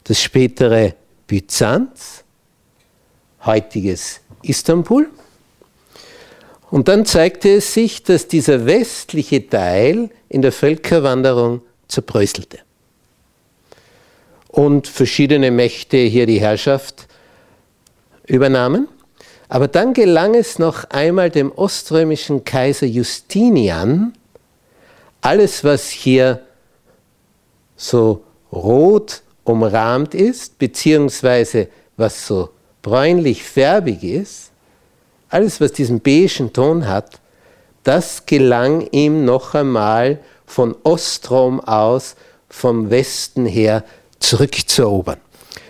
das 0.02 0.20
spätere 0.20 0.94
Byzanz, 1.28 2.24
heutiges 3.44 4.18
Istanbul. 4.42 5.08
Und 6.72 6.88
dann 6.88 7.06
zeigte 7.06 7.50
es 7.50 7.72
sich, 7.72 8.02
dass 8.02 8.26
dieser 8.26 8.66
westliche 8.66 9.48
Teil 9.48 10.10
in 10.28 10.42
der 10.42 10.50
Völkerwanderung 10.50 11.62
zerbröselte. 11.86 12.58
Und 14.48 14.88
verschiedene 14.88 15.52
Mächte 15.52 15.98
hier 15.98 16.26
die 16.26 16.40
Herrschaft 16.40 17.06
übernahmen. 18.26 18.88
Aber 19.48 19.68
dann 19.68 19.92
gelang 19.94 20.34
es 20.34 20.58
noch 20.58 20.84
einmal 20.90 21.30
dem 21.30 21.52
oströmischen 21.52 22.44
Kaiser 22.44 22.86
Justinian, 22.86 24.12
alles, 25.20 25.64
was 25.64 25.88
hier 25.88 26.42
so 27.76 28.22
rot 28.52 29.22
umrahmt 29.44 30.14
ist, 30.14 30.58
beziehungsweise 30.58 31.68
was 31.96 32.26
so 32.26 32.50
bräunlich-färbig 32.82 34.02
ist, 34.02 34.50
alles, 35.28 35.60
was 35.60 35.72
diesen 35.72 36.00
beigen 36.00 36.52
Ton 36.52 36.86
hat, 36.86 37.20
das 37.84 38.26
gelang 38.26 38.86
ihm 38.90 39.24
noch 39.24 39.54
einmal 39.54 40.20
von 40.44 40.74
Ostrom 40.82 41.60
aus, 41.60 42.16
vom 42.48 42.90
Westen 42.90 43.46
her 43.46 43.84
zurückzuerobern. 44.18 45.20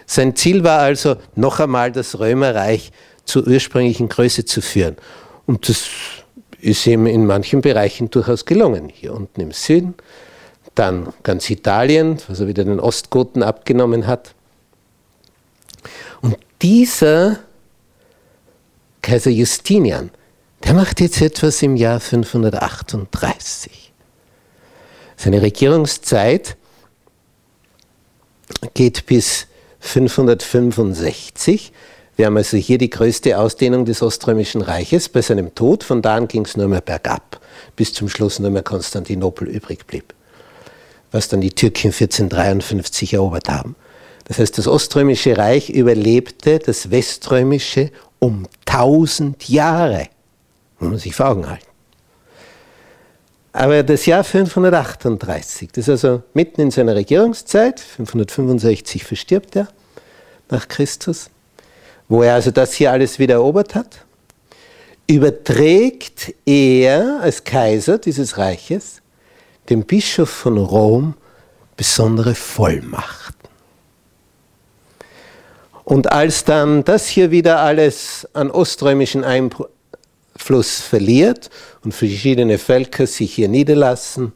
Sein 0.07 0.37
Ziel 0.37 0.63
war 0.65 0.81
also, 0.81 1.17
noch 1.35 1.61
einmal 1.61 1.93
das 1.93 2.19
Römerreich 2.19 2.93
zur 3.25 3.47
ursprünglichen 3.47 4.09
Größe 4.09 4.45
zu 4.45 4.63
führen. 4.63 4.97
Und 5.47 5.69
das 5.69 5.89
ist 6.61 6.87
ihm 6.87 7.07
in 7.07 7.27
manchen 7.27 7.61
Bereichen 7.61 8.11
durchaus 8.11 8.45
gelungen. 8.45 8.89
Hier 8.89 9.13
unten 9.13 9.41
im 9.41 9.53
Süden, 9.53 9.95
dann 10.75 11.13
ganz 11.23 11.51
Italien, 11.51 12.19
was 12.29 12.41
er 12.41 12.47
wieder 12.47 12.65
den 12.65 12.81
Ostgoten 12.81 13.43
abgenommen 13.43 14.07
hat. 14.07 14.35
Und 16.21 16.37
dieser 16.63 17.41
Kaiser 19.03 19.31
Justinian, 19.31 20.11
der 20.65 20.75
macht 20.75 21.01
jetzt 21.01 21.21
etwas 21.21 21.63
im 21.63 21.77
Jahr 21.77 22.01
538. 22.01 23.93
Seine 25.17 25.43
Regierungszeit 25.43 26.57
geht 28.75 29.07
bis 29.07 29.46
565. 29.87 31.73
Wir 32.17 32.27
haben 32.27 32.37
also 32.37 32.57
hier 32.57 32.79
die 32.79 32.91
größte 32.91 33.39
Ausdehnung 33.39 33.85
des 33.85 34.03
Oströmischen 34.03 34.63
Reiches. 34.63 35.09
Bei 35.09 35.21
seinem 35.23 35.55
Tod, 35.55 35.85
von 35.85 36.03
da 36.03 36.17
an 36.17 36.29
ging 36.29 36.45
es 36.45 36.57
nur 36.57 36.69
mehr 36.69 36.81
bergab, 36.81 37.41
bis 37.77 37.93
zum 37.93 38.09
Schluss 38.09 38.39
nur 38.39 38.51
mehr 38.51 38.63
Konstantinopel 38.63 39.49
übrig 39.49 39.87
blieb, 39.87 40.15
was 41.13 41.29
dann 41.29 41.41
die 41.41 41.51
Türken 41.51 41.89
1453 41.89 43.15
erobert 43.15 43.49
haben. 43.49 43.77
Das 44.25 44.39
heißt, 44.39 44.59
das 44.59 44.67
Oströmische 44.67 45.37
Reich 45.37 45.71
überlebte 45.71 46.59
das 46.59 46.91
Weströmische 46.91 47.91
um 48.19 48.47
1000 48.65 49.49
Jahre. 49.49 50.09
Muss 50.79 50.91
man 50.91 50.99
sich 50.99 51.15
vor 51.15 51.29
Augen 51.29 51.49
halten. 51.49 51.76
Aber 53.57 53.83
das 53.83 54.05
Jahr 54.05 54.23
538, 54.23 55.71
das 55.73 55.89
ist 55.89 56.05
also 56.05 56.23
mitten 56.35 56.61
in 56.61 56.71
seiner 56.71 56.95
Regierungszeit, 56.95 57.81
565 57.81 59.03
verstirbt 59.03 59.57
er 59.57 59.69
nach 60.51 60.69
Christus, 60.69 61.31
wo 62.07 62.23
er 62.23 62.35
also 62.35 62.51
das 62.51 62.75
hier 62.75 62.93
alles 62.93 63.19
wieder 63.19 63.37
erobert 63.37 63.75
hat, 63.75 64.05
überträgt 65.07 66.35
er 66.45 67.21
als 67.23 67.45
Kaiser 67.45 67.97
dieses 67.97 68.37
Reiches 68.37 69.01
dem 69.71 69.87
Bischof 69.87 70.29
von 70.29 70.59
Rom 70.59 71.15
besondere 71.79 72.35
Vollmachten. 72.35 73.49
Und 75.85 76.13
als 76.13 76.45
dann 76.45 76.85
das 76.85 77.07
hier 77.07 77.31
wieder 77.31 77.61
alles 77.61 78.29
an 78.35 78.51
oströmischen 78.51 79.25
Einfluss 80.47 80.81
verliert 80.81 81.51
und 81.85 81.93
verschiedene 81.93 82.59
Völker 82.59 83.09
sich 83.09 83.35
hier 83.35 83.49
niederlassen, 83.49 84.33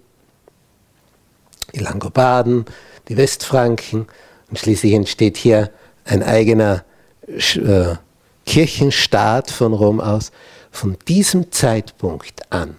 die 1.73 1.79
Langobarden, 1.79 2.65
die 3.09 3.17
Westfranken, 3.17 4.09
und 4.49 4.59
schließlich 4.59 4.93
entsteht 4.95 5.37
hier 5.37 5.71
ein 6.05 6.25
eigener 6.25 6.85
äh, 7.29 7.95
Kirchenstaat 8.45 9.53
von 9.53 9.73
Rom 9.73 10.01
aus. 10.01 10.33
Von 10.73 10.97
diesem 11.07 11.53
Zeitpunkt 11.53 12.53
an 12.53 12.75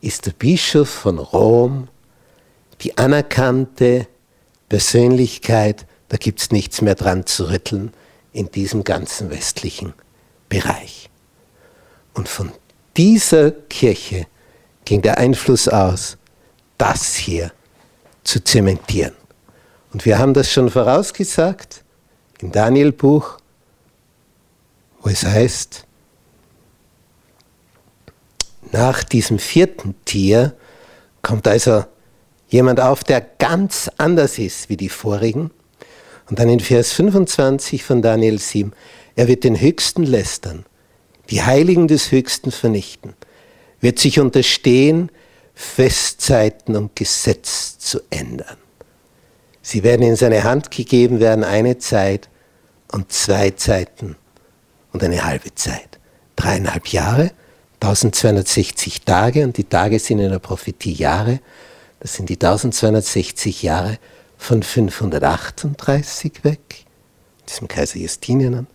ist 0.00 0.24
der 0.24 0.32
Bischof 0.32 0.88
von 0.88 1.18
Rom 1.18 1.88
die 2.80 2.96
anerkannte 2.96 4.06
Persönlichkeit, 4.70 5.84
da 6.08 6.16
gibt 6.16 6.40
es 6.40 6.50
nichts 6.50 6.80
mehr 6.80 6.94
dran 6.94 7.26
zu 7.26 7.50
rütteln 7.50 7.92
in 8.32 8.50
diesem 8.50 8.82
ganzen 8.82 9.30
westlichen 9.30 9.92
Bereich. 10.48 11.03
Und 12.14 12.28
von 12.28 12.52
dieser 12.96 13.50
Kirche 13.50 14.26
ging 14.84 15.02
der 15.02 15.18
Einfluss 15.18 15.68
aus, 15.68 16.16
das 16.78 17.14
hier 17.14 17.52
zu 18.22 18.42
zementieren. 18.42 19.14
Und 19.92 20.04
wir 20.04 20.18
haben 20.18 20.34
das 20.34 20.50
schon 20.50 20.70
vorausgesagt 20.70 21.84
im 22.40 22.52
Daniel-Buch, 22.52 23.38
wo 25.00 25.08
es 25.08 25.24
heißt, 25.24 25.86
nach 28.72 29.04
diesem 29.04 29.38
vierten 29.38 29.94
Tier 30.04 30.54
kommt 31.22 31.46
also 31.46 31.84
jemand 32.48 32.80
auf, 32.80 33.04
der 33.04 33.20
ganz 33.20 33.90
anders 33.98 34.38
ist 34.38 34.68
wie 34.68 34.76
die 34.76 34.88
vorigen. 34.88 35.50
Und 36.28 36.38
dann 36.38 36.48
in 36.48 36.60
Vers 36.60 36.92
25 36.92 37.84
von 37.84 38.02
Daniel 38.02 38.38
7, 38.38 38.72
er 39.14 39.28
wird 39.28 39.44
den 39.44 39.60
Höchsten 39.60 40.04
lästern, 40.04 40.64
die 41.30 41.42
Heiligen 41.42 41.88
des 41.88 42.12
Höchsten 42.12 42.50
vernichten, 42.50 43.14
wird 43.80 43.98
sich 43.98 44.20
unterstehen, 44.20 45.10
Festzeiten 45.54 46.76
und 46.76 46.96
Gesetz 46.96 47.78
zu 47.78 48.00
ändern. 48.10 48.56
Sie 49.62 49.82
werden 49.82 50.02
in 50.02 50.16
seine 50.16 50.44
Hand 50.44 50.70
gegeben 50.70 51.20
werden, 51.20 51.44
eine 51.44 51.78
Zeit 51.78 52.28
und 52.92 53.12
zwei 53.12 53.50
Zeiten 53.50 54.16
und 54.92 55.02
eine 55.02 55.24
halbe 55.24 55.54
Zeit. 55.54 55.98
Dreieinhalb 56.36 56.88
Jahre, 56.88 57.30
1260 57.80 59.02
Tage 59.02 59.44
und 59.44 59.56
die 59.56 59.64
Tage 59.64 59.98
sind 59.98 60.18
in 60.18 60.30
der 60.30 60.38
Prophetie 60.38 60.92
Jahre. 60.92 61.40
Das 62.00 62.14
sind 62.14 62.28
die 62.28 62.34
1260 62.34 63.62
Jahre 63.62 63.98
von 64.36 64.62
538 64.62 66.44
weg, 66.44 66.84
diesem 67.48 67.68
Kaiser 67.68 67.98
Justinian, 67.98 68.66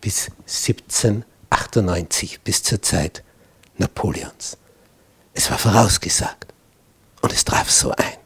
bis 0.00 0.30
1700. 0.46 1.35
1898 1.50 2.40
bis 2.40 2.62
zur 2.62 2.82
Zeit 2.82 3.22
Napoleons. 3.78 4.56
Es 5.34 5.50
war 5.50 5.58
vorausgesagt 5.58 6.52
und 7.22 7.32
es 7.32 7.44
traf 7.44 7.70
so 7.70 7.90
ein. 7.92 8.16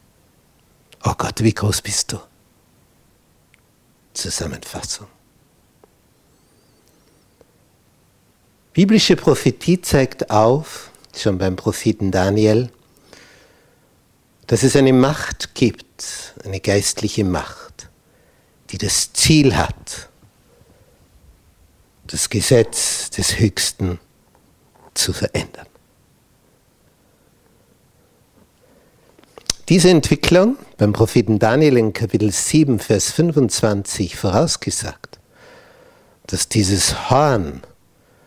Oh 1.03 1.13
Gott, 1.17 1.43
wie 1.43 1.53
groß 1.53 1.81
bist 1.81 2.11
du? 2.11 2.19
Zusammenfassung. 4.13 5.07
Biblische 8.73 9.15
Prophetie 9.15 9.81
zeigt 9.81 10.29
auf, 10.31 10.91
schon 11.15 11.37
beim 11.37 11.57
Propheten 11.57 12.11
Daniel, 12.11 12.71
dass 14.47 14.63
es 14.63 14.75
eine 14.75 14.93
Macht 14.93 15.55
gibt, 15.55 16.33
eine 16.45 16.61
geistliche 16.61 17.25
Macht, 17.25 17.89
die 18.69 18.77
das 18.77 19.11
Ziel 19.11 19.57
hat, 19.57 20.09
das 22.11 22.29
Gesetz 22.29 23.09
des 23.09 23.39
Höchsten 23.39 23.99
zu 24.93 25.13
verändern. 25.13 25.65
Diese 29.69 29.89
Entwicklung 29.89 30.57
beim 30.77 30.91
Propheten 30.91 31.39
Daniel 31.39 31.77
in 31.77 31.93
Kapitel 31.93 32.29
7, 32.29 32.79
Vers 32.79 33.11
25 33.11 34.17
vorausgesagt, 34.17 35.19
dass 36.27 36.49
dieses 36.49 37.09
Horn, 37.09 37.61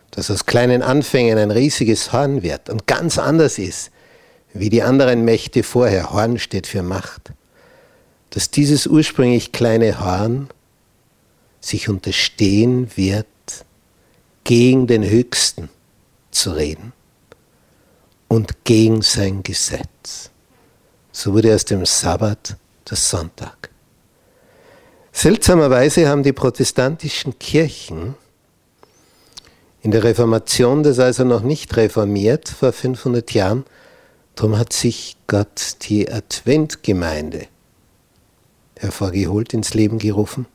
das 0.09 0.31
aus 0.31 0.47
kleinen 0.47 0.81
Anfängen 0.81 1.37
ein 1.37 1.51
riesiges 1.51 2.11
Horn 2.11 2.41
wird 2.41 2.71
und 2.71 2.87
ganz 2.87 3.19
anders 3.19 3.59
ist, 3.59 3.91
wie 4.53 4.69
die 4.69 4.81
anderen 4.81 5.23
Mächte 5.23 5.61
vorher, 5.61 6.11
Horn 6.11 6.39
steht 6.39 6.65
für 6.65 6.81
Macht, 6.81 7.33
dass 8.31 8.49
dieses 8.49 8.87
ursprünglich 8.87 9.51
kleine 9.51 9.99
Horn 9.99 10.49
sich 11.61 11.89
unterstehen 11.89 12.89
wird, 12.95 13.27
gegen 14.45 14.87
den 14.87 15.03
Höchsten 15.03 15.69
zu 16.31 16.51
reden 16.51 16.93
und 18.29 18.63
gegen 18.63 19.01
sein 19.01 19.43
Gesetz. 19.43 20.29
So 21.11 21.33
wurde 21.33 21.53
aus 21.53 21.65
dem 21.65 21.85
Sabbat 21.85 22.55
der 22.89 22.95
Sonntag. 22.97 23.69
Seltsamerweise 25.11 26.07
haben 26.07 26.23
die 26.23 26.33
protestantischen 26.33 27.37
Kirchen 27.39 28.15
in 29.81 29.91
der 29.91 30.03
Reformation 30.03 30.83
das 30.83 30.99
also 30.99 31.23
noch 31.23 31.41
nicht 31.41 31.75
reformiert 31.77 32.49
vor 32.49 32.71
500 32.71 33.31
Jahren. 33.33 33.65
Darum 34.35 34.57
hat 34.57 34.73
sich 34.73 35.15
Gott 35.27 35.77
die 35.83 36.11
Adventgemeinde 36.11 37.47
hervorgeholt, 38.77 39.53
ins 39.53 39.73
Leben 39.73 39.99
gerufen, 39.99 40.47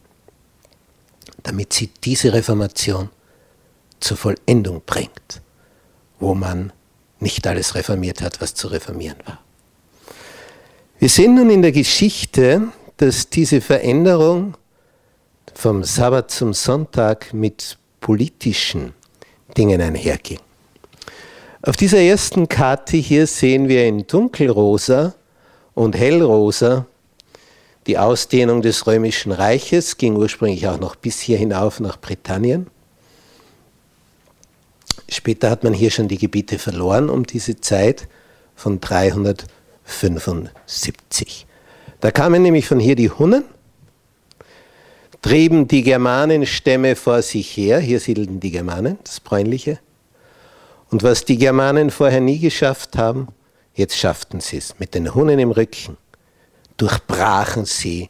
damit 1.42 1.72
sie 1.72 1.90
diese 2.04 2.32
Reformation 2.32 3.08
zur 4.00 4.16
Vollendung 4.16 4.82
bringt, 4.84 5.40
wo 6.18 6.34
man 6.34 6.72
nicht 7.18 7.46
alles 7.46 7.74
reformiert 7.74 8.22
hat, 8.22 8.40
was 8.40 8.54
zu 8.54 8.68
reformieren 8.68 9.18
war. 9.26 9.40
Wir 10.98 11.08
sehen 11.08 11.34
nun 11.34 11.50
in 11.50 11.62
der 11.62 11.72
Geschichte, 11.72 12.68
dass 12.96 13.30
diese 13.30 13.60
Veränderung 13.60 14.56
vom 15.54 15.84
Sabbat 15.84 16.30
zum 16.30 16.52
Sonntag 16.52 17.32
mit 17.32 17.78
politischen 18.00 18.94
Dingen 19.56 19.80
einherging. 19.80 20.38
Auf 21.62 21.76
dieser 21.76 22.00
ersten 22.00 22.48
Karte 22.48 22.96
hier 22.96 23.26
sehen 23.26 23.68
wir 23.68 23.86
in 23.86 24.06
dunkelrosa 24.06 25.14
und 25.74 25.96
hellrosa 25.96 26.86
die 27.86 27.98
Ausdehnung 27.98 28.62
des 28.62 28.86
römischen 28.86 29.32
Reiches, 29.32 29.96
ging 29.96 30.16
ursprünglich 30.16 30.68
auch 30.68 30.78
noch 30.78 30.96
bis 30.96 31.20
hier 31.20 31.38
hinauf 31.38 31.80
nach 31.80 31.98
Britannien. 31.98 32.66
Später 35.08 35.50
hat 35.50 35.64
man 35.64 35.72
hier 35.72 35.90
schon 35.90 36.08
die 36.08 36.18
Gebiete 36.18 36.58
verloren 36.58 37.10
um 37.10 37.26
diese 37.26 37.60
Zeit 37.60 38.08
von 38.54 38.80
300 38.80 39.46
75. 39.90 41.46
Da 42.00 42.10
kamen 42.10 42.42
nämlich 42.42 42.66
von 42.66 42.80
hier 42.80 42.96
die 42.96 43.10
Hunnen, 43.10 43.44
trieben 45.20 45.68
die 45.68 45.82
Germanenstämme 45.82 46.96
vor 46.96 47.22
sich 47.22 47.56
her, 47.56 47.78
hier 47.78 48.00
siedelten 48.00 48.40
die 48.40 48.50
Germanen, 48.50 48.98
das 49.04 49.20
Bräunliche. 49.20 49.78
Und 50.90 51.02
was 51.02 51.24
die 51.24 51.36
Germanen 51.36 51.90
vorher 51.90 52.20
nie 52.20 52.38
geschafft 52.38 52.96
haben, 52.96 53.28
jetzt 53.74 53.96
schafften 53.96 54.40
sie 54.40 54.56
es. 54.56 54.78
Mit 54.78 54.94
den 54.94 55.14
Hunnen 55.14 55.38
im 55.38 55.50
Rücken 55.50 55.96
durchbrachen 56.76 57.64
sie 57.64 58.08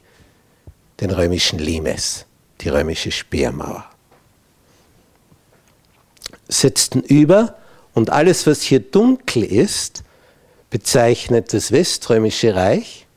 den 1.01 1.11
römischen 1.11 1.59
Limes, 1.59 2.25
die 2.61 2.69
römische 2.69 3.11
Speermauer. 3.11 3.90
Setzten 6.51 7.01
über 7.01 7.55
und 7.93 8.09
alles, 8.09 8.45
was 8.45 8.61
hier 8.61 8.79
dunkel 8.79 9.43
ist, 9.43 10.03
bezeichnet 10.69 11.53
das 11.53 11.71
Weströmische 11.71 12.55
Reich. 12.55 13.07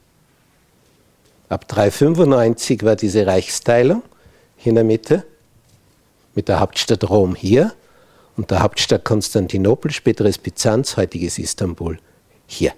Ab 1.48 1.68
395 1.68 2.82
war 2.82 2.96
diese 2.96 3.26
Reichsteilung 3.26 4.02
hier 4.56 4.70
in 4.70 4.76
der 4.76 4.84
Mitte 4.84 5.24
mit 6.34 6.48
der 6.48 6.60
Hauptstadt 6.60 7.08
Rom 7.08 7.34
hier 7.34 7.72
und 8.36 8.50
der 8.50 8.60
Hauptstadt 8.60 9.04
Konstantinopel, 9.04 9.90
späteres 9.92 10.38
Byzanz, 10.38 10.96
heutiges 10.96 11.38
Istanbul 11.38 11.98
hier. 12.46 12.72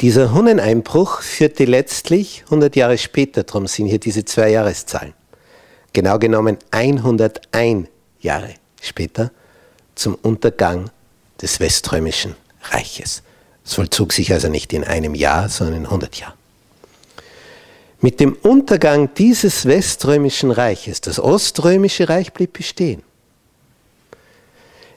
Dieser 0.00 0.32
Hunneneinbruch 0.32 1.22
führte 1.22 1.64
letztlich 1.64 2.42
100 2.44 2.76
Jahre 2.76 2.98
später, 2.98 3.42
darum 3.42 3.66
sind 3.66 3.86
hier 3.86 3.98
diese 3.98 4.24
zwei 4.24 4.50
Jahreszahlen, 4.50 5.12
genau 5.92 6.18
genommen 6.18 6.56
101 6.70 7.88
Jahre 8.20 8.54
später, 8.80 9.30
zum 9.94 10.14
Untergang 10.14 10.90
des 11.40 11.60
Weströmischen 11.60 12.34
Reiches. 12.62 13.22
Es 13.64 13.74
vollzog 13.74 14.12
sich 14.12 14.32
also 14.32 14.48
nicht 14.48 14.72
in 14.72 14.84
einem 14.84 15.14
Jahr, 15.14 15.48
sondern 15.48 15.76
in 15.76 15.84
100 15.84 16.16
Jahren. 16.16 16.34
Mit 18.00 18.20
dem 18.20 18.34
Untergang 18.34 19.12
dieses 19.14 19.66
weströmischen 19.66 20.52
Reiches, 20.52 21.00
das 21.00 21.18
oströmische 21.18 22.08
Reich 22.08 22.32
blieb 22.32 22.52
bestehen, 22.52 23.02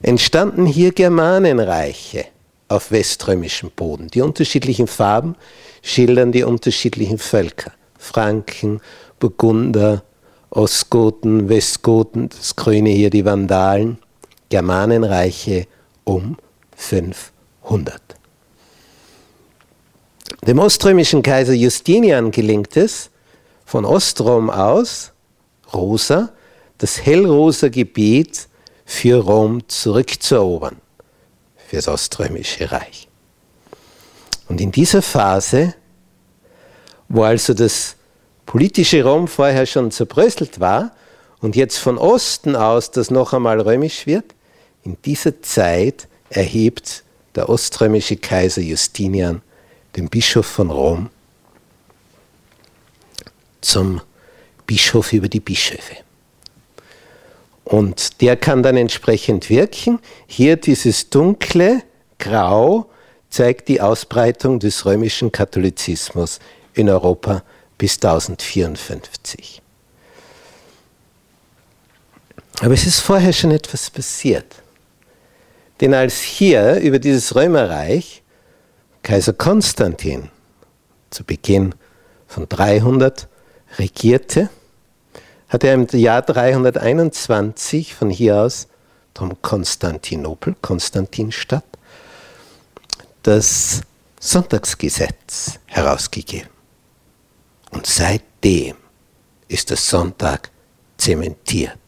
entstanden 0.01 0.65
hier 0.65 0.91
Germanenreiche 0.91 2.25
auf 2.67 2.91
weströmischem 2.91 3.71
Boden. 3.75 4.07
Die 4.07 4.21
unterschiedlichen 4.21 4.87
Farben 4.87 5.35
schildern 5.81 6.31
die 6.31 6.43
unterschiedlichen 6.43 7.17
Völker. 7.17 7.71
Franken, 7.97 8.81
Burgunder, 9.19 10.03
Ostgoten, 10.51 11.47
Westgoten, 11.47 12.27
das 12.27 12.57
Grüne 12.57 12.89
hier 12.89 13.09
die 13.09 13.23
Vandalen, 13.23 13.97
Germanenreiche 14.49 15.65
um 16.03 16.37
500. 16.75 18.01
Dem 20.45 20.59
oströmischen 20.59 21.23
Kaiser 21.23 21.53
Justinian 21.53 22.31
gelingt 22.31 22.75
es, 22.75 23.09
von 23.63 23.85
Ostrom 23.85 24.49
aus, 24.49 25.13
Rosa, 25.73 26.33
das 26.79 27.05
hellrosa 27.05 27.69
Gebiet 27.69 28.49
für 28.83 29.23
Rom 29.23 29.65
zurückzuerobern, 29.69 30.81
für 31.55 31.77
das 31.77 31.87
Oströmische 31.87 32.69
Reich. 32.69 33.07
Und 34.49 34.59
in 34.59 34.73
dieser 34.73 35.01
Phase, 35.01 35.75
wo 37.07 37.23
also 37.23 37.53
das 37.53 37.95
politische 38.51 39.01
Rom 39.05 39.29
vorher 39.29 39.65
schon 39.65 39.91
zerbröselt 39.91 40.59
war 40.59 40.91
und 41.39 41.55
jetzt 41.55 41.77
von 41.77 41.97
Osten 41.97 42.57
aus 42.57 42.91
das 42.91 43.09
noch 43.09 43.31
einmal 43.31 43.61
römisch 43.61 44.05
wird, 44.05 44.25
in 44.83 44.97
dieser 45.05 45.41
Zeit 45.41 46.09
erhebt 46.29 47.05
der 47.33 47.47
oströmische 47.47 48.17
Kaiser 48.17 48.59
Justinian 48.61 49.41
dem 49.95 50.09
Bischof 50.09 50.45
von 50.45 50.69
Rom, 50.69 51.09
zum 53.61 54.01
Bischof 54.67 55.13
über 55.13 55.29
die 55.29 55.39
Bischöfe. 55.39 55.95
Und 57.63 58.19
der 58.19 58.35
kann 58.35 58.63
dann 58.63 58.75
entsprechend 58.75 59.49
wirken. 59.49 59.99
Hier 60.27 60.57
dieses 60.57 61.09
dunkle 61.09 61.83
Grau 62.19 62.89
zeigt 63.29 63.69
die 63.69 63.79
Ausbreitung 63.79 64.59
des 64.59 64.85
römischen 64.85 65.31
Katholizismus 65.31 66.41
in 66.73 66.89
Europa 66.89 67.43
bis 67.81 67.95
1054. 67.95 69.59
Aber 72.59 72.75
es 72.75 72.85
ist 72.85 72.99
vorher 72.99 73.33
schon 73.33 73.49
etwas 73.49 73.89
passiert. 73.89 74.61
Denn 75.79 75.95
als 75.95 76.21
hier 76.21 76.75
über 76.75 76.99
dieses 76.99 77.34
Römerreich 77.34 78.21
Kaiser 79.01 79.34
Konstantin 79.34 80.29
zu 81.09 81.23
Beginn 81.23 81.73
von 82.27 82.47
300 82.47 83.27
regierte, 83.79 84.51
hat 85.49 85.63
er 85.63 85.73
im 85.73 85.88
Jahr 85.88 86.21
321 86.21 87.95
von 87.95 88.11
hier 88.11 88.41
aus, 88.41 88.67
drum 89.15 89.41
Konstantinopel, 89.41 90.55
Konstantinstadt, 90.61 91.65
das 93.23 93.82
Sonntagsgesetz 94.19 95.57
herausgegeben. 95.65 96.61
Und 97.72 97.86
seitdem 97.88 98.76
ist 99.47 99.69
der 99.69 99.78
Sonntag 99.78 100.49
zementiert. 100.97 101.80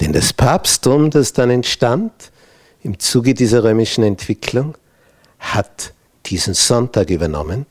Denn 0.00 0.12
das 0.12 0.32
Papsttum, 0.32 1.10
das 1.10 1.32
dann 1.32 1.50
entstand 1.50 2.12
im 2.82 2.98
Zuge 2.98 3.34
dieser 3.34 3.64
römischen 3.64 4.04
Entwicklung, 4.04 4.76
hat 5.38 5.92
diesen 6.26 6.54
Sonntag 6.54 7.10
übernommen. 7.10 7.66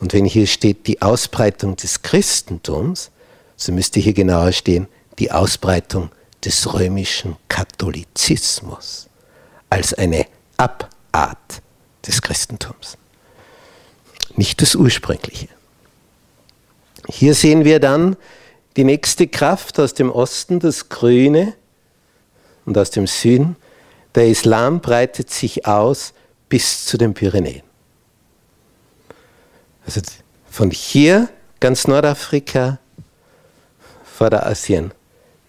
Und 0.00 0.12
wenn 0.12 0.24
hier 0.24 0.46
steht 0.46 0.86
die 0.86 1.02
Ausbreitung 1.02 1.76
des 1.76 2.02
Christentums, 2.02 3.10
so 3.56 3.72
müsste 3.72 4.00
hier 4.00 4.12
genauer 4.12 4.52
stehen 4.52 4.86
die 5.18 5.32
Ausbreitung 5.32 6.10
des 6.44 6.72
römischen 6.74 7.36
Katholizismus 7.48 9.08
als 9.70 9.94
eine 9.94 10.26
Abart 10.56 11.62
des 12.06 12.22
Christentums. 12.22 12.96
Nicht 14.36 14.60
das 14.60 14.74
ursprüngliche. 14.74 15.48
Hier 17.08 17.34
sehen 17.34 17.64
wir 17.64 17.80
dann 17.80 18.16
die 18.76 18.84
nächste 18.84 19.26
Kraft 19.26 19.78
aus 19.78 19.94
dem 19.94 20.10
Osten, 20.10 20.60
das 20.60 20.88
Grüne, 20.88 21.54
und 22.66 22.76
aus 22.76 22.90
dem 22.90 23.06
Süden. 23.06 23.56
Der 24.14 24.28
Islam 24.28 24.80
breitet 24.80 25.30
sich 25.30 25.66
aus 25.66 26.12
bis 26.48 26.84
zu 26.84 26.98
den 26.98 27.14
Pyrenäen. 27.14 27.62
Also 29.84 30.00
von 30.50 30.70
hier, 30.70 31.28
ganz 31.60 31.86
Nordafrika, 31.86 32.78
Vorderasien, 34.04 34.92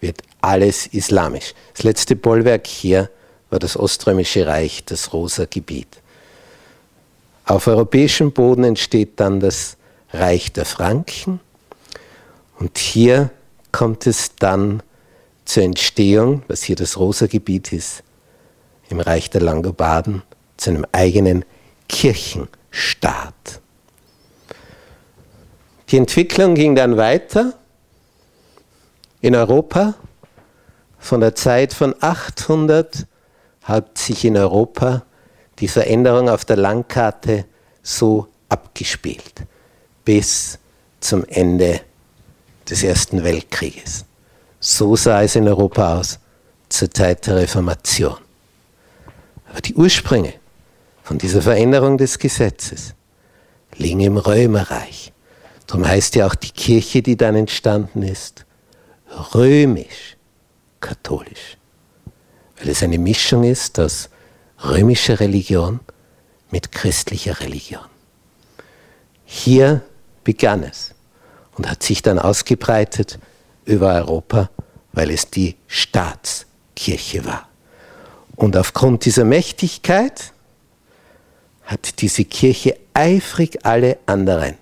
wird 0.00 0.22
alles 0.40 0.86
islamisch. 0.86 1.54
Das 1.74 1.82
letzte 1.82 2.14
Bollwerk 2.14 2.66
hier 2.66 3.10
war 3.50 3.58
das 3.58 3.76
Oströmische 3.76 4.46
Reich, 4.46 4.84
das 4.84 5.12
Rosa 5.12 5.46
Gebiet. 5.46 6.00
Auf 7.46 7.66
europäischem 7.66 8.32
Boden 8.32 8.62
entsteht 8.62 9.18
dann 9.18 9.40
das 9.40 9.76
Reich 10.12 10.52
der 10.52 10.66
Franken 10.66 11.40
und 12.58 12.78
hier 12.78 13.30
kommt 13.72 14.06
es 14.06 14.36
dann 14.36 14.82
zur 15.44 15.62
Entstehung, 15.62 16.42
was 16.48 16.62
hier 16.62 16.76
das 16.76 16.98
Rosa 16.98 17.26
Gebiet 17.26 17.72
ist, 17.72 18.02
im 18.90 19.00
Reich 19.00 19.30
der 19.30 19.40
Langobarden, 19.40 20.22
zu 20.56 20.70
einem 20.70 20.86
eigenen 20.92 21.44
Kirchenstaat. 21.88 23.60
Die 25.88 25.96
Entwicklung 25.96 26.54
ging 26.54 26.74
dann 26.74 26.96
weiter 26.96 27.54
in 29.20 29.34
Europa. 29.34 29.94
Von 30.98 31.20
der 31.20 31.34
Zeit 31.34 31.72
von 31.72 31.94
800 32.00 33.06
hat 33.62 33.96
sich 33.96 34.24
in 34.24 34.36
Europa 34.36 35.04
die 35.60 35.68
Veränderung 35.68 36.28
auf 36.28 36.44
der 36.44 36.56
Landkarte 36.56 37.46
so 37.82 38.28
abgespielt 38.48 39.44
bis 40.04 40.58
zum 41.00 41.24
Ende 41.24 41.80
des 42.70 42.82
Ersten 42.82 43.22
Weltkrieges. 43.24 44.04
So 44.60 44.96
sah 44.96 45.22
es 45.22 45.36
in 45.36 45.48
Europa 45.48 45.98
aus 45.98 46.18
zur 46.68 46.90
Zeit 46.90 47.26
der 47.26 47.36
Reformation. 47.36 48.18
Aber 49.48 49.60
die 49.60 49.74
Ursprünge 49.74 50.34
von 51.02 51.18
dieser 51.18 51.42
Veränderung 51.42 51.96
des 51.96 52.18
Gesetzes 52.18 52.94
liegen 53.76 54.00
im 54.00 54.18
Römerreich. 54.18 55.12
Darum 55.66 55.86
heißt 55.86 56.16
ja 56.16 56.26
auch 56.26 56.34
die 56.34 56.50
Kirche, 56.50 57.02
die 57.02 57.16
dann 57.16 57.36
entstanden 57.36 58.02
ist, 58.02 58.44
römisch-katholisch. 59.34 61.56
Weil 62.58 62.70
es 62.70 62.82
eine 62.82 62.98
Mischung 62.98 63.44
ist 63.44 63.78
aus 63.78 64.08
römischer 64.64 65.20
Religion 65.20 65.80
mit 66.50 66.72
christlicher 66.72 67.38
Religion. 67.40 67.84
Hier 69.24 69.82
begann 70.24 70.62
es 70.62 70.94
und 71.58 71.68
hat 71.68 71.82
sich 71.82 72.02
dann 72.02 72.18
ausgebreitet 72.18 73.18
über 73.64 73.92
Europa, 73.94 74.48
weil 74.92 75.10
es 75.10 75.28
die 75.30 75.56
Staatskirche 75.66 77.24
war. 77.24 77.48
Und 78.36 78.56
aufgrund 78.56 79.04
dieser 79.04 79.24
Mächtigkeit 79.24 80.32
hat 81.64 82.00
diese 82.00 82.24
Kirche 82.24 82.78
eifrig 82.94 83.66
alle 83.66 83.98
anderen, 84.06 84.54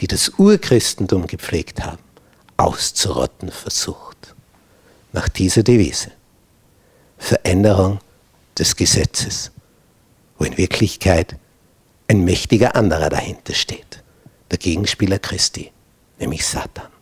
die 0.00 0.06
das 0.06 0.30
Urchristentum 0.38 1.26
gepflegt 1.26 1.84
haben, 1.84 1.98
auszurotten 2.56 3.50
versucht. 3.50 4.34
Nach 5.12 5.28
dieser 5.28 5.62
Devise. 5.62 6.10
Veränderung 7.18 7.98
des 8.58 8.76
Gesetzes, 8.76 9.50
wo 10.38 10.44
in 10.44 10.56
Wirklichkeit 10.56 11.36
ein 12.06 12.24
mächtiger 12.24 12.74
anderer 12.74 13.10
dahinter 13.10 13.54
steht. 13.54 14.02
Der 14.50 14.58
Gegenspieler 14.58 15.18
Christi, 15.18 15.72
nämlich 16.18 16.46
Satan. 16.46 16.97